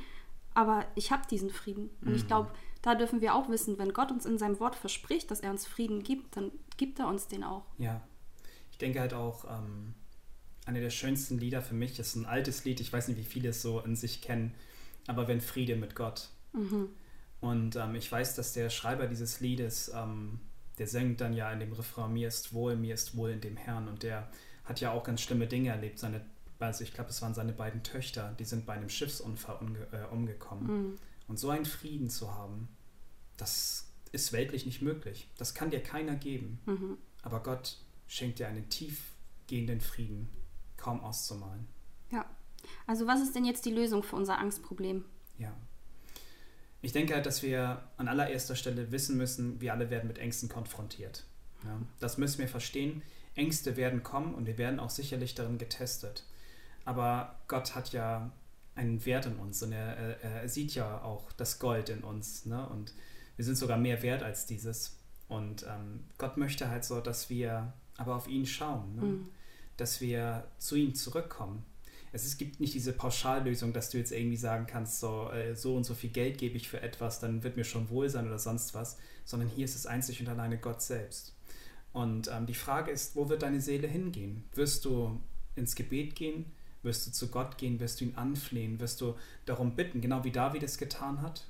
aber 0.54 0.84
ich 0.94 1.10
habe 1.10 1.22
diesen 1.30 1.50
Frieden. 1.50 1.90
Und 2.02 2.10
mhm. 2.10 2.16
ich 2.16 2.26
glaube, 2.26 2.50
da 2.82 2.94
dürfen 2.94 3.20
wir 3.20 3.34
auch 3.34 3.48
wissen, 3.48 3.78
wenn 3.78 3.92
Gott 3.92 4.12
uns 4.12 4.26
in 4.26 4.38
seinem 4.38 4.60
Wort 4.60 4.76
verspricht, 4.76 5.30
dass 5.30 5.40
er 5.40 5.50
uns 5.50 5.66
Frieden 5.66 6.02
gibt, 6.02 6.36
dann 6.36 6.52
gibt 6.76 6.98
er 6.98 7.08
uns 7.08 7.28
den 7.28 7.44
auch. 7.44 7.64
Ja, 7.78 8.02
ich 8.70 8.78
denke 8.78 9.00
halt 9.00 9.14
auch, 9.14 9.44
ähm, 9.44 9.94
eine 10.68 10.80
der 10.80 10.90
schönsten 10.90 11.38
Lieder 11.38 11.62
für 11.62 11.74
mich 11.74 11.98
ist 11.98 12.14
ein 12.14 12.26
altes 12.26 12.64
Lied, 12.64 12.80
ich 12.80 12.92
weiß 12.92 13.08
nicht, 13.08 13.16
wie 13.16 13.24
viele 13.24 13.48
es 13.48 13.62
so 13.62 13.80
in 13.80 13.96
sich 13.96 14.20
kennen, 14.20 14.54
aber 15.06 15.26
wenn 15.26 15.40
Friede 15.40 15.76
mit 15.76 15.94
Gott. 15.96 16.28
Mhm. 16.52 16.90
Und 17.40 17.76
ähm, 17.76 17.94
ich 17.94 18.12
weiß, 18.12 18.34
dass 18.34 18.52
der 18.52 18.68
Schreiber 18.68 19.06
dieses 19.06 19.40
Liedes, 19.40 19.90
ähm, 19.94 20.40
der 20.76 20.86
singt 20.86 21.22
dann 21.22 21.32
ja 21.32 21.50
in 21.50 21.60
dem 21.60 21.72
Refrain, 21.72 22.12
mir 22.12 22.28
ist 22.28 22.52
wohl, 22.52 22.76
mir 22.76 22.94
ist 22.94 23.16
wohl 23.16 23.30
in 23.30 23.40
dem 23.40 23.56
Herrn. 23.56 23.88
Und 23.88 24.02
der 24.02 24.30
hat 24.64 24.80
ja 24.80 24.92
auch 24.92 25.04
ganz 25.04 25.22
schlimme 25.22 25.46
Dinge 25.46 25.70
erlebt. 25.70 25.98
Seine, 25.98 26.20
also 26.58 26.84
ich 26.84 26.92
glaube, 26.92 27.10
es 27.10 27.22
waren 27.22 27.32
seine 27.32 27.52
beiden 27.52 27.82
Töchter, 27.82 28.34
die 28.38 28.44
sind 28.44 28.66
bei 28.66 28.74
einem 28.74 28.90
Schiffsunfall 28.90 29.56
umge 29.60 29.86
äh, 29.92 30.12
umgekommen. 30.12 30.66
Mhm. 30.66 30.98
Und 31.28 31.38
so 31.38 31.48
einen 31.48 31.64
Frieden 31.64 32.10
zu 32.10 32.34
haben, 32.34 32.68
das 33.38 33.86
ist 34.12 34.32
weltlich 34.32 34.66
nicht 34.66 34.82
möglich. 34.82 35.28
Das 35.38 35.54
kann 35.54 35.70
dir 35.70 35.82
keiner 35.82 36.14
geben. 36.16 36.60
Mhm. 36.66 36.98
Aber 37.22 37.42
Gott 37.42 37.78
schenkt 38.06 38.38
dir 38.38 38.48
einen 38.48 38.68
tiefgehenden 38.68 39.80
Frieden 39.80 40.28
kaum 40.78 41.00
auszumalen. 41.00 41.68
Ja. 42.10 42.24
Also 42.86 43.06
was 43.06 43.20
ist 43.20 43.34
denn 43.34 43.44
jetzt 43.44 43.66
die 43.66 43.72
Lösung 43.72 44.02
für 44.02 44.16
unser 44.16 44.38
Angstproblem? 44.38 45.04
Ja. 45.38 45.54
Ich 46.80 46.92
denke 46.92 47.14
halt, 47.14 47.26
dass 47.26 47.42
wir 47.42 47.82
an 47.96 48.08
allererster 48.08 48.56
Stelle 48.56 48.90
wissen 48.92 49.16
müssen, 49.16 49.60
wir 49.60 49.72
alle 49.72 49.90
werden 49.90 50.06
mit 50.06 50.18
Ängsten 50.18 50.48
konfrontiert. 50.48 51.24
Ja, 51.64 51.80
das 51.98 52.18
müssen 52.18 52.38
wir 52.38 52.48
verstehen. 52.48 53.02
Ängste 53.34 53.76
werden 53.76 54.02
kommen 54.02 54.34
und 54.34 54.46
wir 54.46 54.58
werden 54.58 54.80
auch 54.80 54.90
sicherlich 54.90 55.34
darin 55.34 55.58
getestet. 55.58 56.24
Aber 56.84 57.36
Gott 57.48 57.74
hat 57.74 57.92
ja 57.92 58.30
einen 58.74 59.04
Wert 59.04 59.26
in 59.26 59.36
uns 59.36 59.62
und 59.62 59.72
er, 59.72 60.22
er, 60.22 60.48
sieht 60.48 60.74
ja 60.74 61.02
auch 61.02 61.32
das 61.32 61.58
Gold 61.58 61.88
in 61.88 62.04
uns. 62.04 62.46
Ne? 62.46 62.68
Und 62.68 62.94
wir 63.36 63.44
sind 63.44 63.56
sogar 63.56 63.76
mehr 63.76 64.02
wert 64.02 64.22
als 64.22 64.46
dieses. 64.46 64.96
Und 65.26 65.64
ähm, 65.68 66.04
Gott 66.16 66.36
möchte 66.36 66.70
halt 66.70 66.84
so, 66.84 67.00
dass 67.00 67.28
wir 67.28 67.72
aber 67.96 68.14
auf 68.14 68.28
ihn 68.28 68.46
schauen. 68.46 68.94
Ne? 68.94 69.02
Mhm 69.02 69.28
dass 69.78 70.02
wir 70.02 70.46
zu 70.58 70.76
ihm 70.76 70.94
zurückkommen. 70.94 71.64
Es, 72.12 72.36
gibt 72.36 72.58
nicht 72.58 72.74
diese 72.74 72.92
Pauschallösung, 72.92 73.72
dass 73.72 73.90
du 73.90 73.98
jetzt 73.98 74.12
irgendwie 74.12 74.36
sagen 74.36 74.66
kannst, 74.66 75.00
so, 75.00 75.30
äh, 75.30 75.54
so 75.54 75.76
und 75.76 75.84
so 75.84 75.94
viel 75.94 76.10
Geld 76.10 76.38
gebe 76.38 76.56
ich 76.56 76.68
für 76.68 76.80
etwas, 76.80 77.20
dann 77.20 77.42
wird 77.42 77.56
mir 77.56 77.64
schon 77.64 77.90
wohl 77.90 78.08
sein 78.08 78.26
oder 78.26 78.38
sonst 78.38 78.74
was, 78.74 78.98
sondern 79.24 79.48
hier 79.48 79.64
ist 79.64 79.76
es 79.76 79.86
einzig 79.86 80.20
und 80.20 80.28
alleine 80.28 80.58
Gott 80.58 80.82
selbst. 80.82 81.34
Und 81.92 82.28
ähm, 82.28 82.46
die 82.46 82.54
Frage 82.54 82.90
ist, 82.90 83.14
wo 83.14 83.28
wird 83.28 83.42
deine 83.42 83.60
Seele 83.60 83.88
hingehen? 83.88 84.44
Wirst 84.54 84.84
du 84.84 85.20
ins 85.54 85.74
Gebet 85.74 86.16
gehen? 86.16 86.46
Wirst 86.82 87.06
du 87.06 87.12
zu 87.12 87.28
Gott 87.28 87.58
gehen? 87.58 87.78
Wirst 87.80 88.00
du 88.00 88.06
ihn 88.06 88.14
anflehen? 88.14 88.80
Wirst 88.80 89.00
du 89.00 89.14
darum 89.46 89.76
bitten, 89.76 90.00
genau 90.00 90.24
wie 90.24 90.32
David 90.32 90.62
es 90.62 90.78
getan 90.78 91.22
hat? 91.22 91.46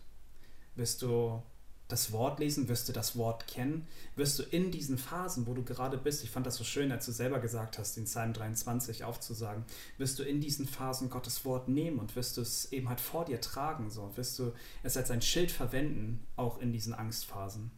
Wirst 0.75 1.03
du 1.03 1.43
das 1.89 2.13
Wort 2.13 2.39
lesen, 2.39 2.69
wirst 2.69 2.87
du 2.89 2.93
das 2.93 3.17
Wort 3.17 3.47
kennen, 3.47 3.87
wirst 4.15 4.39
du 4.39 4.43
in 4.43 4.71
diesen 4.71 4.99
Phasen, 4.99 5.47
wo 5.47 5.55
du 5.55 5.65
gerade 5.65 5.97
bist, 5.97 6.23
ich 6.23 6.31
fand 6.31 6.47
das 6.47 6.57
so 6.57 6.65
schön, 6.65 6.93
als 6.93 7.07
du 7.07 7.13
selber 7.13 7.41
gesagt 7.41 7.79
hast, 7.79 7.97
den 7.97 8.05
Psalm 8.05 8.35
23 8.35 9.05
aufzusagen, 9.05 9.65
wirst 9.97 10.19
du 10.19 10.23
in 10.23 10.41
diesen 10.41 10.69
Phasen 10.69 11.09
Gottes 11.09 11.47
Wort 11.47 11.69
nehmen 11.69 11.99
und 11.99 12.15
wirst 12.15 12.37
du 12.37 12.43
es 12.43 12.71
eben 12.73 12.91
halt 12.91 13.01
vor 13.01 13.25
dir 13.25 13.41
tragen, 13.41 13.91
so 13.91 14.15
wirst 14.17 14.39
du 14.39 14.53
es 14.83 14.99
als 14.99 15.11
ein 15.11 15.23
Schild 15.23 15.51
verwenden, 15.51 16.21
auch 16.37 16.59
in 16.59 16.73
diesen 16.73 16.93
Angstphasen. 16.93 17.71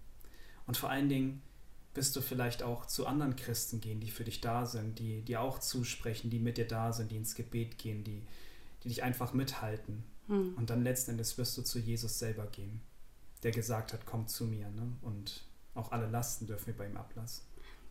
Und 0.67 0.77
vor 0.77 0.91
allen 0.91 1.09
Dingen 1.09 1.41
wirst 1.95 2.17
du 2.17 2.21
vielleicht 2.21 2.65
auch 2.65 2.87
zu 2.87 3.07
anderen 3.07 3.37
Christen 3.37 3.81
gehen, 3.81 4.01
die 4.01 4.11
für 4.11 4.25
dich 4.25 4.41
da 4.41 4.67
sind, 4.67 4.99
die 4.99 5.23
dir 5.23 5.41
auch 5.41 5.61
zusprechen, 5.61 6.31
die 6.31 6.41
mit 6.41 6.59
dir 6.59 6.67
da 6.67 6.93
sind, 6.93 7.13
die 7.13 7.17
ins 7.17 7.37
Gebet 7.37 7.79
gehen, 7.79 8.03
die, 8.03 8.23
die 8.83 8.89
dich 8.89 9.05
einfach 9.05 9.35
mithalten. 9.35 10.03
Hm. 10.27 10.55
Und 10.57 10.71
dann 10.71 10.83
letzten 10.83 11.13
Endes 11.13 11.39
wirst 11.39 11.57
du 11.57 11.63
zu 11.63 11.79
Jesus 11.79 12.19
selber 12.19 12.47
gehen 12.47 12.81
der 13.43 13.51
gesagt 13.51 13.93
hat, 13.93 14.07
komm 14.07 14.27
zu 14.27 14.45
mir. 14.45 14.69
Ne? 14.71 14.93
Und 15.03 15.45
auch 15.75 15.93
alle 15.93 16.09
Lasten 16.09 16.47
dürfen 16.47 16.69
wir 16.69 16.77
bei 16.77 16.87
ihm 16.87 16.97
ablassen. 16.97 17.45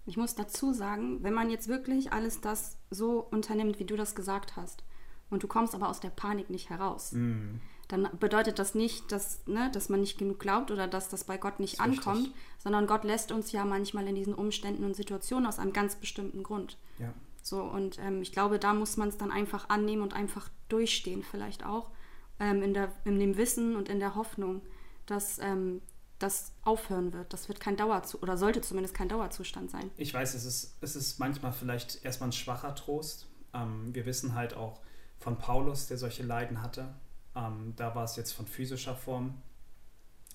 Ich 0.06 0.18
muss 0.18 0.36
dazu 0.36 0.74
sagen, 0.74 1.24
wenn 1.24 1.34
man 1.34 1.50
jetzt 1.50 1.68
wirklich 1.68 2.12
alles 2.12 2.42
das 2.42 2.78
so 2.90 3.20
unternimmt, 3.20 3.80
wie 3.80 3.86
du 3.86 3.96
das 3.96 4.16
gesagt 4.16 4.56
hast, 4.56 4.84
und 5.30 5.44
du 5.44 5.48
kommst 5.48 5.76
aber 5.76 5.90
aus 5.90 6.00
der 6.00 6.10
Panik 6.10 6.50
nicht 6.50 6.72
heraus, 6.72 7.12
mm. 7.12 7.60
dann 7.88 8.10
bedeutet 8.20 8.58
das 8.58 8.74
nicht, 8.74 9.12
dass, 9.12 9.46
ne, 9.46 9.70
dass 9.72 9.90
man 9.90 10.00
nicht 10.00 10.18
genug 10.18 10.40
glaubt 10.40 10.72
oder 10.72 10.88
dass 10.88 11.10
das 11.10 11.24
bei 11.24 11.38
Gott 11.38 11.60
nicht 11.60 11.80
ankommt, 11.80 12.28
richtig. 12.28 12.42
sondern 12.58 12.88
Gott 12.88 13.04
lässt 13.04 13.32
uns 13.32 13.52
ja 13.52 13.64
manchmal 13.66 14.08
in 14.08 14.16
diesen 14.16 14.34
Umständen 14.34 14.84
und 14.84 14.96
Situationen 14.96 15.46
aus 15.46 15.60
einem 15.60 15.74
ganz 15.74 15.96
bestimmten 15.96 16.42
Grund. 16.42 16.78
Ja. 16.98 17.14
So, 17.44 17.62
und 17.62 18.00
ähm, 18.00 18.22
ich 18.22 18.32
glaube, 18.32 18.60
da 18.60 18.74
muss 18.74 18.98
man 18.98 19.10
es 19.10 19.18
dann 19.18 19.32
einfach 19.32 19.70
annehmen 19.70 20.02
und 20.02 20.16
einfach 20.16 20.50
durchstehen, 20.68 21.24
vielleicht 21.24 21.66
auch, 21.66 21.92
ähm, 22.40 22.64
in, 22.64 22.74
der, 22.74 22.92
in 23.06 23.20
dem 23.20 23.38
Wissen 23.38 23.76
und 23.76 23.88
in 23.90 24.00
der 24.00 24.16
Hoffnung, 24.16 24.62
dass 25.10 25.40
ähm, 25.40 25.82
das 26.20 26.52
aufhören 26.64 27.14
wird. 27.14 27.34
Das 27.34 27.48
wird 27.48 27.60
kein 27.60 27.78
Dauerzustand 27.78 28.24
oder 28.24 28.38
sollte 28.38 28.62
zumindest 28.62 28.94
kein 28.94 29.10
Dauerzustand 29.10 29.72
sein. 29.72 29.90
Ich 29.98 30.14
weiß, 30.14 30.34
es 30.36 30.46
ist, 30.46 30.78
es 30.82 30.96
ist 30.96 31.20
manchmal 31.20 31.54
vielleicht 31.54 32.04
erstmal 32.04 32.30
ein 32.30 32.34
schwacher 32.34 32.76
Trost. 32.76 33.28
Ähm, 33.54 33.94
wir 33.96 34.06
wissen 34.06 34.36
halt 34.36 34.54
auch 34.54 34.82
von 35.20 35.38
Paulus, 35.38 35.88
der 35.88 35.98
solche 35.98 36.24
Leiden 36.24 36.62
hatte. 36.62 36.94
Ähm, 37.36 37.74
da 37.76 37.96
war 37.96 38.04
es 38.04 38.16
jetzt 38.16 38.34
von 38.34 38.48
physischer 38.48 38.96
Form. 38.96 39.42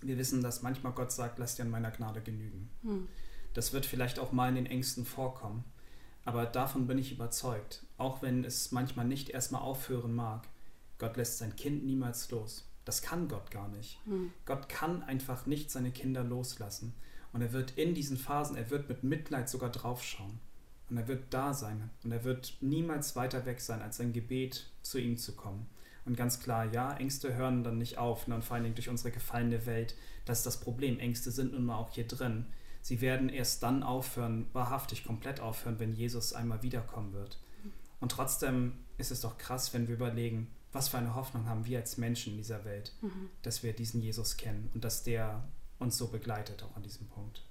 Wir 0.00 0.18
wissen, 0.18 0.42
dass 0.42 0.62
manchmal 0.62 0.92
Gott 0.92 1.12
sagt, 1.12 1.38
lass 1.38 1.56
dir 1.56 1.62
an 1.62 1.70
meiner 1.70 1.90
Gnade 1.90 2.20
genügen. 2.20 2.70
Hm. 2.82 3.08
Das 3.52 3.72
wird 3.72 3.87
vielleicht 3.87 4.18
auch 4.18 4.32
mal 4.32 4.48
in 4.48 4.56
den 4.56 4.66
Ängsten 4.66 5.04
vorkommen. 5.04 5.64
Aber 6.24 6.46
davon 6.46 6.87
bin 6.87 6.98
ich 6.98 7.12
überzeugt. 7.12 7.84
Auch 7.98 8.22
wenn 8.22 8.44
es 8.44 8.72
manchmal 8.72 9.06
nicht 9.06 9.30
erstmal 9.30 9.62
aufhören 9.62 10.14
mag, 10.14 10.48
Gott 10.98 11.16
lässt 11.16 11.38
sein 11.38 11.54
Kind 11.56 11.84
niemals 11.84 12.30
los. 12.30 12.66
Das 12.85 13.03
kann 13.03 13.29
Gott 13.29 13.51
gar 13.51 13.68
nicht. 13.68 13.99
Mhm. 14.07 14.33
Gott 14.44 14.68
kann 14.68 15.03
einfach 15.03 15.47
nicht 15.47 15.70
seine 15.70 15.90
Kinder 15.90 16.23
loslassen. 16.23 16.94
Und 17.33 17.42
er 17.42 17.53
wird 17.53 17.73
in 17.73 17.94
diesen 17.94 18.16
Phasen, 18.16 18.57
er 18.57 18.70
wird 18.70 18.88
mit 18.88 19.03
Mitleid 19.03 19.49
sogar 19.49 19.70
draufschauen. 19.70 20.38
Und 20.90 20.99
er 20.99 21.09
wird 21.09 21.33
da 21.33 21.55
sein. 21.55 21.90
Und 22.05 22.12
er 22.12 22.25
wird 22.25 22.57
niemals 22.61 23.16
weiter 23.16 23.47
weg 23.47 23.61
sein, 23.61 23.83
als 23.83 23.97
sein 23.97 24.12
Gebet 24.12 24.70
zu 24.83 24.99
ihm 24.99 25.16
zu 25.16 25.35
kommen. 25.35 25.66
Und 26.05 26.16
ganz 26.16 26.40
klar, 26.40 26.66
ja, 26.66 26.94
Ängste 26.97 27.35
hören 27.35 27.64
dann 27.64 27.79
nicht 27.79 27.97
auf. 27.97 28.29
Ne? 28.29 28.35
Und 28.35 28.44
vor 28.44 28.55
allen 28.55 28.64
Dingen 28.64 28.75
durch 28.75 28.90
unsere 28.90 29.11
gefallene 29.11 29.64
Welt. 29.66 29.97
Das 30.27 30.38
ist 30.38 30.47
das 30.47 30.61
Problem. 30.61 30.99
Ängste 30.99 31.31
sind 31.31 31.53
nun 31.53 31.64
mal 31.64 31.77
auch 31.77 31.90
hier 31.90 32.07
drin. 32.07 32.47
Sie 32.83 33.01
werden 33.01 33.31
erst 33.31 33.62
dann 33.62 33.83
aufhören, 33.83 34.47
wahrhaftig 34.53 35.05
komplett 35.05 35.40
aufhören, 35.40 35.79
wenn 35.79 35.94
Jesus 35.94 36.35
einmal 36.35 36.62
wiederkommen 36.62 37.14
wird. 37.14 37.38
Hm. 37.62 37.73
Und 38.01 38.12
trotzdem 38.12 38.75
ist 38.99 39.11
es 39.11 39.23
doch 39.23 39.38
krass, 39.38 39.73
wenn 39.73 39.88
wir 39.88 39.94
überlegen, 39.94 40.49
was 40.74 40.88
für 40.88 40.98
eine 40.98 41.14
Hoffnung 41.14 41.48
haben 41.48 41.64
wir 41.66 41.78
als 41.78 41.96
Menschen 41.96 42.32
in 42.32 42.38
dieser 42.38 42.64
Welt, 42.64 42.92
mhm. 43.00 43.30
dass 43.42 43.62
wir 43.62 43.72
diesen 43.72 44.02
Jesus 44.02 44.37
kennen 44.37 44.70
und 44.74 44.84
dass 44.84 45.02
der 45.02 45.44
uns 45.78 45.96
so 45.96 46.08
begleitet 46.08 46.62
auch 46.62 46.76
an 46.76 46.82
diesem 46.82 47.06
Punkt. 47.08 47.44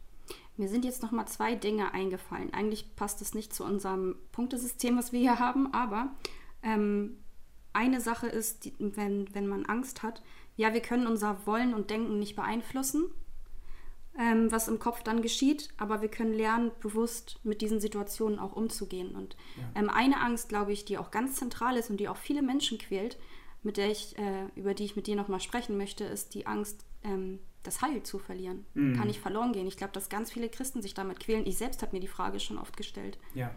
Mir 0.55 0.69
sind 0.69 0.86
jetzt 0.86 1.01
noch 1.01 1.12
mal 1.12 1.25
zwei 1.25 1.55
Dinge 1.55 1.93
eingefallen. 1.93 2.53
Eigentlich 2.53 2.95
passt 2.95 3.21
es 3.21 3.33
nicht 3.33 3.53
zu 3.53 3.63
unserem 3.63 4.15
Punktesystem, 4.31 4.97
was 4.97 5.12
wir 5.12 5.19
hier 5.19 5.39
haben, 5.39 5.73
aber 5.73 6.12
ähm, 6.62 7.17
eine 7.73 8.01
Sache 8.01 8.27
ist, 8.27 8.65
die, 8.65 8.73
wenn, 8.77 9.33
wenn 9.33 9.47
man 9.47 9.65
Angst 9.65 10.03
hat, 10.03 10.21
ja, 10.55 10.73
wir 10.73 10.81
können 10.81 11.07
unser 11.07 11.45
Wollen 11.47 11.73
und 11.73 11.89
Denken 11.89 12.19
nicht 12.19 12.36
beeinflussen, 12.36 13.05
ähm, 14.19 14.52
was 14.52 14.67
im 14.67 14.80
Kopf 14.80 15.04
dann 15.04 15.21
geschieht, 15.21 15.69
aber 15.78 16.02
wir 16.02 16.10
können 16.10 16.34
lernen, 16.34 16.71
bewusst 16.82 17.39
mit 17.43 17.62
diesen 17.62 17.80
Situationen 17.80 18.39
auch 18.39 18.54
umzugehen. 18.54 19.15
Und 19.15 19.36
ja. 19.58 19.82
ähm, 19.82 19.89
eine 19.89 20.21
Angst, 20.21 20.49
glaube 20.49 20.71
ich, 20.71 20.86
die 20.86 20.97
auch 20.97 21.12
ganz 21.12 21.36
zentral 21.36 21.78
ist 21.78 21.89
und 21.89 21.97
die 21.97 22.08
auch 22.08 22.17
viele 22.17 22.41
Menschen 22.41 22.78
quält, 22.78 23.17
mit 23.63 23.78
der 23.78 23.89
ich, 23.89 24.17
äh, 24.17 24.45
über 24.56 24.73
die 24.73 24.86
ich 24.86 24.95
mit 24.95 25.08
dir 25.08 25.15
nochmal 25.15 25.39
sprechen 25.39 25.78
möchte, 25.78 26.04
ist 26.04 26.36
die 26.36 26.45
Angst, 26.45 26.86
ähm, 27.04 27.39
das 27.63 27.82
Heil 27.82 28.04
zu 28.04 28.19
verlieren. 28.19 28.65
Mhm. 28.73 28.97
Kann 28.97 29.10
ich 29.10 29.19
verloren 29.19 29.54
gehen? 29.54 29.67
Ich 29.67 29.78
glaube, 29.78 29.93
dass 29.93 30.10
ganz 30.10 30.32
viele 30.32 30.49
Christen 30.49 30.82
sich 30.82 30.93
damit 30.93 31.19
quälen. 31.19 31.45
Ich 31.45 31.58
selbst 31.58 31.82
habe 31.82 31.95
mir 31.95 32.02
die 32.02 32.08
Frage 32.08 32.39
schon 32.39 32.58
oft 32.58 32.78
gestellt. 32.78 33.17
Ja. 33.34 33.56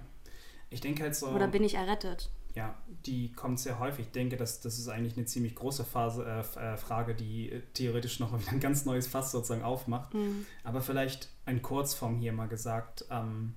Ich 0.71 0.81
denke 0.81 1.03
halt 1.03 1.14
so. 1.14 1.29
Oder 1.29 1.49
bin 1.49 1.64
ich 1.64 1.75
errettet? 1.75 2.31
Ja, 2.57 2.75
die 3.05 3.33
kommt 3.33 3.61
sehr 3.61 3.79
häufig. 3.79 4.07
Ich 4.07 4.12
denke, 4.12 4.38
dass 4.38 4.61
das 4.61 4.79
ist 4.79 4.88
eigentlich 4.88 5.16
eine 5.16 5.27
ziemlich 5.27 5.55
große 5.55 5.85
Phase, 5.85 6.25
äh, 6.25 6.59
äh 6.59 6.77
Frage, 6.79 7.14
die 7.14 7.53
äh, 7.53 7.61
theoretisch 7.75 8.19
noch 8.19 8.33
wieder 8.40 8.51
ein 8.51 8.61
ganz 8.61 8.87
neues 8.87 9.07
Fass 9.07 9.31
sozusagen 9.31 9.62
aufmacht. 9.62 10.14
Mhm. 10.14 10.47
Aber 10.64 10.81
vielleicht 10.81 11.29
ein 11.45 11.61
Kurzform 11.61 12.19
hier 12.19 12.33
mal 12.33 12.49
gesagt. 12.49 13.05
Ähm, 13.11 13.55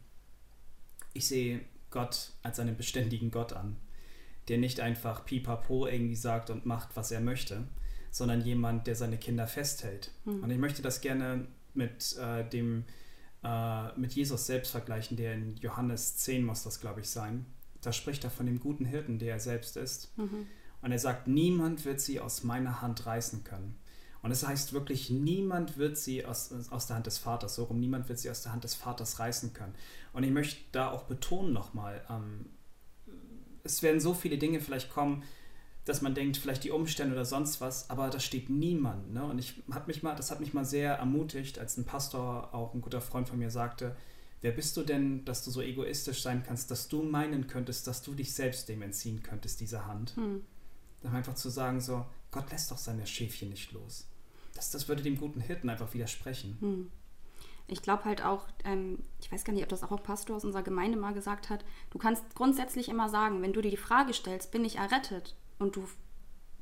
ich 1.14 1.28
sehe 1.28 1.62
Gott 1.92 2.34
als 2.44 2.60
einen 2.60 2.76
beständigen 2.76 3.32
Gott 3.32 3.54
an, 3.54 3.78
der 4.50 4.58
nicht 4.58 4.82
einfach 4.82 5.26
pipapo 5.26 5.88
irgendwie 5.88 6.16
sagt 6.16 6.50
und 6.50 6.66
macht, 6.66 6.90
was 6.96 7.12
er 7.12 7.22
möchte, 7.22 7.68
sondern 8.12 8.42
jemand, 8.42 8.86
der 8.86 8.96
seine 8.96 9.18
Kinder 9.18 9.48
festhält. 9.48 10.12
Mhm. 10.26 10.44
Und 10.44 10.52
ich 10.52 10.58
möchte 10.58 10.82
das 10.82 11.00
gerne 11.00 11.48
mit 11.74 12.18
äh, 12.18 12.48
dem 12.50 12.84
äh, 13.46 13.98
mit 13.98 14.12
Jesus 14.12 14.46
selbst 14.46 14.72
vergleichen, 14.72 15.16
der 15.16 15.36
in 15.36 15.56
Johannes 15.56 16.18
10 16.18 16.44
muss 16.44 16.64
das, 16.64 16.82
glaube 16.82 17.00
ich, 17.00 17.10
sein. 17.10 17.46
Da 17.82 17.94
spricht 17.94 18.24
er 18.24 18.30
von 18.30 18.46
dem 18.46 18.60
guten 18.60 18.86
Hirten, 18.86 19.20
der 19.20 19.34
er 19.34 19.40
selbst 19.40 19.78
ist. 19.78 20.18
Mhm. 20.18 20.48
Und 20.82 20.92
er 20.92 21.00
sagt, 21.00 21.28
niemand 21.28 21.86
wird 21.86 22.00
sie 22.00 22.20
aus 22.20 22.44
meiner 22.44 22.82
Hand 22.82 23.06
reißen 23.06 23.44
können. 23.44 23.78
Und 24.22 24.32
es 24.32 24.42
das 24.42 24.50
heißt 24.50 24.74
wirklich, 24.74 25.10
niemand 25.10 25.78
wird 25.78 25.98
sie 25.98 26.26
aus, 26.26 26.52
aus 26.72 26.88
der 26.88 26.98
Hand 26.98 27.06
des 27.06 27.18
Vaters, 27.18 27.56
so 27.56 27.66
rum, 27.66 27.80
niemand 27.80 28.10
wird 28.10 28.20
sie 28.20 28.30
aus 28.30 28.44
der 28.44 28.52
Hand 28.52 28.66
des 28.66 28.76
Vaters 28.76 29.20
reißen 29.20 29.54
können. 29.54 29.74
Und 30.12 30.24
ich 30.24 30.32
möchte 30.32 30.62
da 30.72 30.92
auch 30.92 31.04
betonen 31.04 31.54
nochmal, 31.54 32.04
ähm, 32.10 32.48
es 33.64 33.82
werden 33.82 34.02
so 34.02 34.14
viele 34.14 34.38
Dinge 34.38 34.60
vielleicht 34.60 34.90
kommen, 34.90 35.24
dass 35.86 36.02
man 36.02 36.14
denkt, 36.14 36.38
vielleicht 36.38 36.64
die 36.64 36.72
Umstände 36.72 37.14
oder 37.14 37.26
sonst 37.26 37.62
was, 37.62 37.90
aber 37.90 38.10
da 38.10 38.20
steht 38.20 38.50
niemand. 38.50 39.14
Ne? 39.14 39.24
Und 39.24 39.40
ich 39.40 39.64
hat 39.72 39.88
mich 39.88 40.04
mal, 40.04 40.16
das 40.16 40.32
hat 40.32 40.40
mich 40.40 40.54
mal 40.54 40.66
sehr 40.66 40.94
ermutigt, 40.96 41.58
als 41.58 41.78
ein 41.78 41.86
Pastor, 41.86 42.54
auch 42.54 42.74
ein 42.74 42.82
guter 42.82 43.02
Freund 43.02 43.28
von 43.28 43.40
mir, 43.40 43.50
sagte, 43.50 43.96
wer 44.42 44.52
bist 44.52 44.76
du 44.78 44.84
denn, 44.84 45.26
dass 45.26 45.44
du 45.44 45.52
so 45.52 45.62
egoistisch 45.62 46.22
sein 46.22 46.44
kannst, 46.46 46.72
dass 46.72 46.88
du 46.88 47.04
meinen 47.04 47.48
könntest, 47.48 47.88
dass 47.88 48.02
du 48.02 48.14
dich 48.14 48.34
selbst 48.34 48.70
dem 48.70 48.82
entziehen 48.82 49.24
könntest, 49.24 49.60
dieser 49.60 49.86
Hand. 49.86 50.16
Hm. 50.16 50.44
Dann 51.02 51.16
einfach 51.16 51.36
zu 51.36 51.50
sagen, 51.50 51.82
so, 51.82 52.06
Gott 52.32 52.52
lässt 52.52 52.72
doch 52.72 52.78
seine 52.78 53.08
Schäfchen 53.08 53.50
nicht 53.50 53.72
los. 53.72 54.08
Das, 54.54 54.72
das 54.72 54.88
würde 54.88 55.04
dem 55.04 55.18
guten 55.18 55.42
Hirten 55.42 55.70
einfach 55.70 55.94
widersprechen. 55.94 56.58
Hm. 56.60 56.92
Ich 57.68 57.84
glaube 57.84 58.06
halt 58.06 58.24
auch, 58.24 58.48
ähm, 58.64 59.04
ich 59.22 59.32
weiß 59.32 59.44
gar 59.44 59.54
nicht, 59.54 59.62
ob 59.64 59.70
das 59.70 59.84
auch 59.84 59.92
ein 59.92 60.04
Pastor 60.04 60.36
aus 60.36 60.44
unserer 60.44 60.64
Gemeinde 60.64 60.98
mal 60.98 61.14
gesagt 61.14 61.50
hat, 61.50 61.64
du 61.92 62.00
kannst 62.00 62.24
grundsätzlich 62.34 62.90
immer 62.90 63.10
sagen, 63.10 63.42
wenn 63.42 63.54
du 63.54 63.62
dir 63.62 63.70
die 63.70 63.78
Frage 63.78 64.14
stellst, 64.14 64.52
bin 64.52 64.66
ich 64.66 64.78
errettet? 64.78 65.36
Und 65.60 65.76
du, 65.76 65.88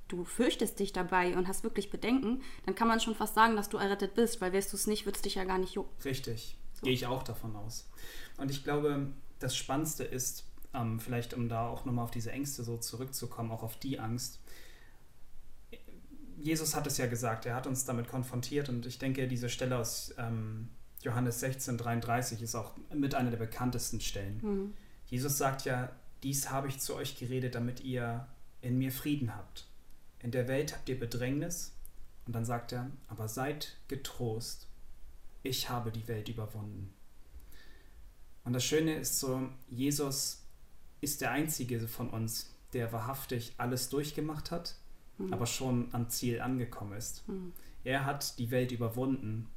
du 0.10 0.26
fürchtest 0.26 0.80
dich 0.80 0.92
dabei 0.92 1.38
und 1.38 1.48
hast 1.48 1.64
wirklich 1.64 1.90
Bedenken, 1.90 2.42
dann 2.66 2.76
kann 2.76 2.90
man 2.90 3.00
schon 3.00 3.16
fast 3.16 3.36
sagen, 3.36 3.56
dass 3.56 3.70
du 3.70 3.78
errettet 3.78 4.16
bist, 4.16 4.42
weil 4.42 4.52
wärst 4.52 4.74
du 4.74 4.78
es 4.78 4.88
nicht, 4.88 5.06
würde 5.06 5.16
es 5.16 5.22
dich 5.22 5.36
ja 5.36 5.46
gar 5.46 5.60
nicht 5.60 5.76
jucken. 5.76 5.96
Richtig. 6.04 6.58
Gehe 6.82 6.94
ich 6.94 7.06
auch 7.08 7.24
davon 7.24 7.56
aus. 7.56 7.90
Und 8.38 8.52
ich 8.52 8.64
glaube, 8.64 9.08
das 9.40 9.56
Spannendste 9.56 10.04
ist, 10.04 10.46
ähm, 10.74 11.00
vielleicht 11.00 11.34
um 11.34 11.50
da 11.50 11.68
auch 11.68 11.86
nochmal 11.86 12.06
auf 12.06 12.12
diese 12.12 12.32
Ängste 12.32 12.64
so 12.64 12.78
zurückzukommen, 12.78 13.52
auch 13.52 13.64
auf 13.64 13.78
die 13.80 14.00
Angst. 14.00 14.40
Jesus 16.40 16.76
hat 16.76 16.86
es 16.86 16.98
ja 16.98 17.08
gesagt, 17.08 17.46
er 17.46 17.56
hat 17.56 17.66
uns 17.66 17.86
damit 17.86 18.08
konfrontiert 18.08 18.70
und 18.70 18.86
ich 18.86 19.00
denke, 19.00 19.28
diese 19.28 19.50
Stelle 19.50 19.78
aus 19.78 20.14
ähm, 20.18 20.70
Johannes 21.02 21.40
16, 21.40 21.78
33 21.78 22.42
ist 22.42 22.56
auch 22.56 22.74
mit 22.94 23.16
einer 23.16 23.32
der 23.32 23.38
bekanntesten 23.38 24.02
Stellen. 24.02 24.40
Mhm. 24.44 24.74
Jesus 25.08 25.38
sagt 25.38 25.66
ja, 25.66 25.90
dies 26.24 26.52
habe 26.52 26.68
ich 26.68 26.80
zu 26.80 26.96
euch 26.96 27.18
geredet, 27.18 27.56
damit 27.56 27.80
ihr 27.82 28.28
in 28.62 28.78
mir 28.78 28.92
Frieden 28.92 29.36
habt. 29.36 29.68
In 30.20 30.32
der 30.32 30.48
Welt 30.48 30.74
habt 30.74 30.90
ihr 30.90 31.00
Bedrängnis. 31.00 31.74
Und 32.26 32.34
dann 32.34 32.44
sagt 32.44 32.74
er, 32.74 32.92
aber 33.08 33.30
seid 33.30 33.78
getrost, 33.88 34.67
ich 35.44 35.70
habe 35.70 35.92
die 35.92 36.08
Welt 36.08 36.30
überwunden. 36.30 36.94
Und 38.44 38.54
das 38.54 38.64
Schöne 38.64 38.96
ist 38.96 39.20
so, 39.20 39.50
Jesus 39.70 40.46
ist 41.02 41.22
der 41.22 41.32
Einzige 41.32 41.88
von 41.88 42.10
uns, 42.10 42.56
der 42.74 42.92
wahrhaftig 42.94 43.54
alles 43.58 43.90
durchgemacht 43.90 44.52
hat, 44.52 44.76
mhm. 45.18 45.34
aber 45.34 45.46
schon 45.46 45.90
am 45.94 46.10
Ziel 46.10 46.42
angekommen 46.42 46.98
ist. 46.98 47.28
Mhm. 47.28 47.54
Er 47.84 48.06
hat 48.06 48.40
die 48.40 48.52
Welt 48.52 48.72
überwunden 48.72 49.48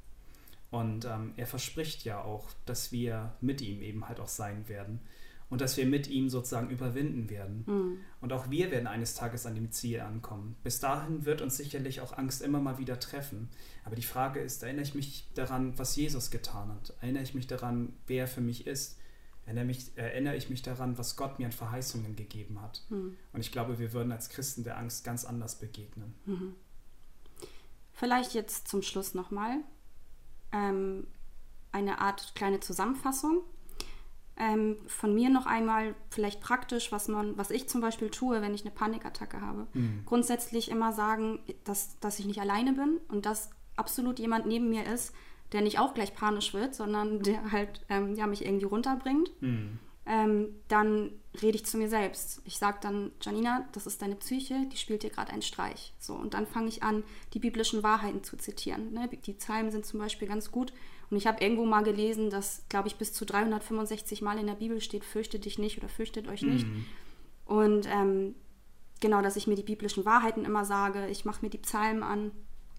und 0.71 1.05
ähm, 1.05 1.33
er 1.37 1.47
verspricht 1.47 2.05
ja 2.05 2.23
auch, 2.23 2.49
dass 2.66 2.93
wir 2.93 3.35
mit 3.40 3.61
ihm 3.61 3.81
eben 3.83 4.09
halt 4.09 4.21
auch 4.21 4.29
sein 4.29 4.69
werden 4.69 5.01
und 5.51 5.61
dass 5.61 5.77
wir 5.77 5.85
mit 5.85 6.09
ihm 6.09 6.31
sozusagen 6.31 6.71
überwinden 6.71 7.29
werden. 7.29 7.65
Mhm. 7.67 7.99
Und 8.21 8.33
auch 8.33 8.51
wir 8.51 8.71
werden 8.71 8.87
eines 8.87 9.15
Tages 9.15 9.47
an 9.47 9.57
dem 9.57 9.73
Ziel 9.73 10.01
ankommen. 10.01 10.57
Bis 10.63 10.79
dahin 10.79 11.25
wird 11.25 11.43
uns 11.43 11.57
sicherlich 11.57 12.01
auch 12.01 12.17
Angst 12.17 12.41
immer 12.41 12.61
mal 12.61 12.79
wieder 12.79 13.01
treffen. 13.01 13.51
Aber 13.85 13.97
die 13.97 14.03
Frage 14.03 14.41
ist, 14.41 14.63
erinnere 14.63 14.85
ich 14.85 14.95
mich 14.95 15.29
daran, 15.35 15.77
was 15.77 15.97
Jesus 15.97 16.31
getan 16.31 16.71
hat? 16.71 16.95
Erinnere 17.01 17.25
ich 17.25 17.35
mich 17.35 17.49
daran, 17.49 17.93
wer 18.07 18.23
er 18.23 18.29
für 18.29 18.41
mich 18.41 18.67
ist? 18.67 18.99
Erinnere, 19.45 19.65
mich, 19.65 19.91
erinnere 19.97 20.37
ich 20.37 20.51
mich 20.51 20.63
daran, 20.63 20.97
was 20.97 21.17
Gott 21.17 21.41
mir 21.41 21.47
an 21.47 21.53
Verheißungen 21.53 22.15
gegeben 22.15 22.63
hat? 22.63 22.85
Mhm. 22.89 23.17
Und 23.33 23.41
ich 23.41 23.51
glaube, 23.51 23.81
wir 23.81 23.93
würden 23.93 24.13
als 24.13 24.29
Christen 24.29 24.63
der 24.63 24.79
Angst 24.79 25.03
ganz 25.03 25.25
anders 25.25 25.59
begegnen. 25.59 26.15
Mhm. 26.27 26.55
Vielleicht 27.93 28.35
jetzt 28.35 28.69
zum 28.69 28.83
Schluss 28.83 29.15
nochmal 29.15 29.57
ähm, 30.53 31.09
eine 31.73 32.01
Art 32.01 32.37
kleine 32.37 32.61
Zusammenfassung 32.61 33.43
ähm, 34.40 34.79
von 34.87 35.14
mir 35.14 35.29
noch 35.29 35.44
einmal 35.44 35.94
vielleicht 36.09 36.40
praktisch, 36.40 36.90
was 36.90 37.09
man, 37.09 37.37
was 37.37 37.50
ich 37.50 37.68
zum 37.68 37.83
Beispiel 37.83 38.09
tue, 38.09 38.40
wenn 38.40 38.55
ich 38.55 38.62
eine 38.62 38.70
Panikattacke 38.70 39.40
habe. 39.40 39.66
Mhm. 39.74 40.03
Grundsätzlich 40.07 40.70
immer 40.70 40.92
sagen, 40.92 41.40
dass, 41.64 42.00
dass 42.00 42.18
ich 42.18 42.24
nicht 42.24 42.40
alleine 42.40 42.72
bin 42.72 42.98
und 43.09 43.26
dass 43.26 43.50
absolut 43.76 44.18
jemand 44.18 44.46
neben 44.46 44.70
mir 44.70 44.87
ist, 44.87 45.14
der 45.53 45.61
nicht 45.61 45.79
auch 45.79 45.92
gleich 45.92 46.14
panisch 46.14 46.55
wird, 46.55 46.74
sondern 46.74 47.22
der 47.22 47.53
halt 47.53 47.85
ähm, 47.90 48.14
ja, 48.14 48.26
mich 48.26 48.44
irgendwie 48.44 48.64
runterbringt. 48.64 49.31
Mhm. 49.42 49.79
Ähm, 50.07 50.48
dann 50.68 51.12
rede 51.42 51.57
ich 51.57 51.66
zu 51.66 51.76
mir 51.76 51.88
selbst. 51.88 52.40
Ich 52.44 52.57
sage 52.57 52.79
dann, 52.81 53.12
Janina, 53.20 53.68
das 53.72 53.87
ist 53.87 54.00
deine 54.00 54.16
Psyche, 54.16 54.66
die 54.72 54.79
spielt 54.79 55.03
dir 55.03 55.11
gerade 55.11 55.33
einen 55.33 55.42
Streich. 55.42 55.92
So, 55.98 56.14
und 56.14 56.33
dann 56.33 56.46
fange 56.46 56.68
ich 56.68 56.83
an, 56.83 57.05
die 57.35 57.38
biblischen 57.38 57.83
Wahrheiten 57.83 58.24
zu 58.24 58.38
zitieren. 58.38 58.92
Ne? 58.92 59.09
Die 59.09 59.35
Psalmen 59.35 59.70
sind 59.70 59.85
zum 59.85 60.00
Beispiel 60.00 60.26
ganz 60.26 60.50
gut, 60.50 60.72
und 61.11 61.16
ich 61.16 61.27
habe 61.27 61.42
irgendwo 61.42 61.64
mal 61.64 61.83
gelesen, 61.83 62.31
dass, 62.31 62.62
glaube 62.68 62.88
ich, 62.88 62.96
bis 62.96 63.12
zu 63.12 63.27
365 63.27 64.23
Mal 64.23 64.38
in 64.38 64.46
der 64.46 64.55
Bibel 64.55 64.81
steht, 64.81 65.05
fürchtet 65.05 65.44
dich 65.44 65.59
nicht 65.59 65.79
oder 65.79 65.88
fürchtet 65.88 66.29
euch 66.29 66.42
nicht. 66.42 66.66
Mhm. 66.66 66.85
Und 67.46 67.88
ähm, 67.88 68.37
genau, 69.01 69.20
dass 69.20 69.35
ich 69.35 69.49
mir 69.49 69.57
die 69.57 69.64
biblischen 69.64 70.05
Wahrheiten 70.05 70.44
immer 70.44 70.64
sage. 70.64 71.09
Ich 71.09 71.25
mache 71.25 71.44
mir 71.44 71.51
die 71.51 71.59
Psalmen 71.59 72.05
an 72.05 72.31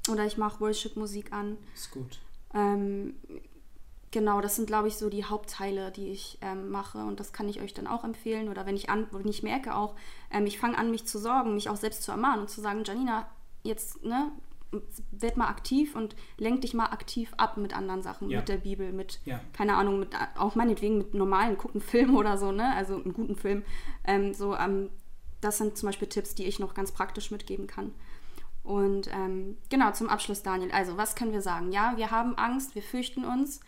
oder 0.09 0.25
ich 0.25 0.37
mache 0.37 0.61
Worship-Musik 0.61 1.33
an. 1.33 1.57
Ist 1.75 1.91
gut. 1.91 2.19
Ähm, 2.53 3.15
genau, 4.11 4.39
das 4.39 4.55
sind, 4.55 4.65
glaube 4.65 4.87
ich, 4.87 4.95
so 4.95 5.09
die 5.09 5.25
Hauptteile, 5.25 5.91
die 5.91 6.07
ich 6.07 6.37
ähm, 6.41 6.69
mache. 6.69 6.99
Und 6.99 7.19
das 7.19 7.33
kann 7.33 7.49
ich 7.49 7.59
euch 7.59 7.73
dann 7.73 7.87
auch 7.87 8.05
empfehlen. 8.05 8.47
Oder 8.47 8.65
wenn 8.65 8.77
ich, 8.77 8.89
an, 8.89 9.07
wenn 9.11 9.27
ich 9.27 9.43
merke 9.43 9.75
auch, 9.75 9.95
ähm, 10.31 10.45
ich 10.45 10.57
fange 10.57 10.77
an, 10.77 10.89
mich 10.89 11.05
zu 11.05 11.19
sorgen, 11.19 11.53
mich 11.53 11.67
auch 11.67 11.75
selbst 11.75 12.03
zu 12.03 12.11
ermahnen 12.11 12.43
und 12.43 12.49
zu 12.49 12.61
sagen, 12.61 12.85
Janina, 12.85 13.29
jetzt, 13.63 14.03
ne, 14.05 14.31
werd 15.11 15.37
mal 15.37 15.47
aktiv 15.47 15.95
und 15.95 16.15
lenk 16.37 16.61
dich 16.61 16.73
mal 16.73 16.85
aktiv 16.85 17.33
ab 17.37 17.57
mit 17.57 17.75
anderen 17.75 18.01
Sachen, 18.01 18.29
ja. 18.29 18.39
mit 18.39 18.49
der 18.49 18.57
Bibel, 18.57 18.93
mit, 18.93 19.19
ja. 19.25 19.41
keine 19.53 19.75
Ahnung, 19.75 19.99
mit, 19.99 20.09
auch 20.37 20.55
meinetwegen 20.55 20.97
mit 20.97 21.13
normalen, 21.13 21.57
gucken 21.57 21.81
Film 21.81 22.15
oder 22.15 22.37
so, 22.37 22.51
ne? 22.51 22.73
Also 22.75 22.95
einen 22.95 23.13
guten 23.13 23.35
Film. 23.35 23.63
Ähm, 24.05 24.33
so, 24.33 24.55
ähm, 24.55 24.89
das 25.41 25.57
sind 25.57 25.77
zum 25.77 25.87
Beispiel 25.87 26.07
Tipps, 26.07 26.35
die 26.35 26.45
ich 26.45 26.59
noch 26.59 26.73
ganz 26.73 26.91
praktisch 26.91 27.31
mitgeben 27.31 27.67
kann. 27.67 27.93
Und 28.63 29.09
ähm, 29.11 29.57
genau, 29.69 29.91
zum 29.91 30.07
Abschluss, 30.07 30.43
Daniel. 30.43 30.71
Also, 30.71 30.97
was 30.97 31.15
können 31.15 31.33
wir 31.33 31.41
sagen? 31.41 31.71
Ja, 31.71 31.93
wir 31.97 32.11
haben 32.11 32.35
Angst, 32.35 32.75
wir 32.75 32.83
fürchten 32.83 33.25
uns. 33.25 33.59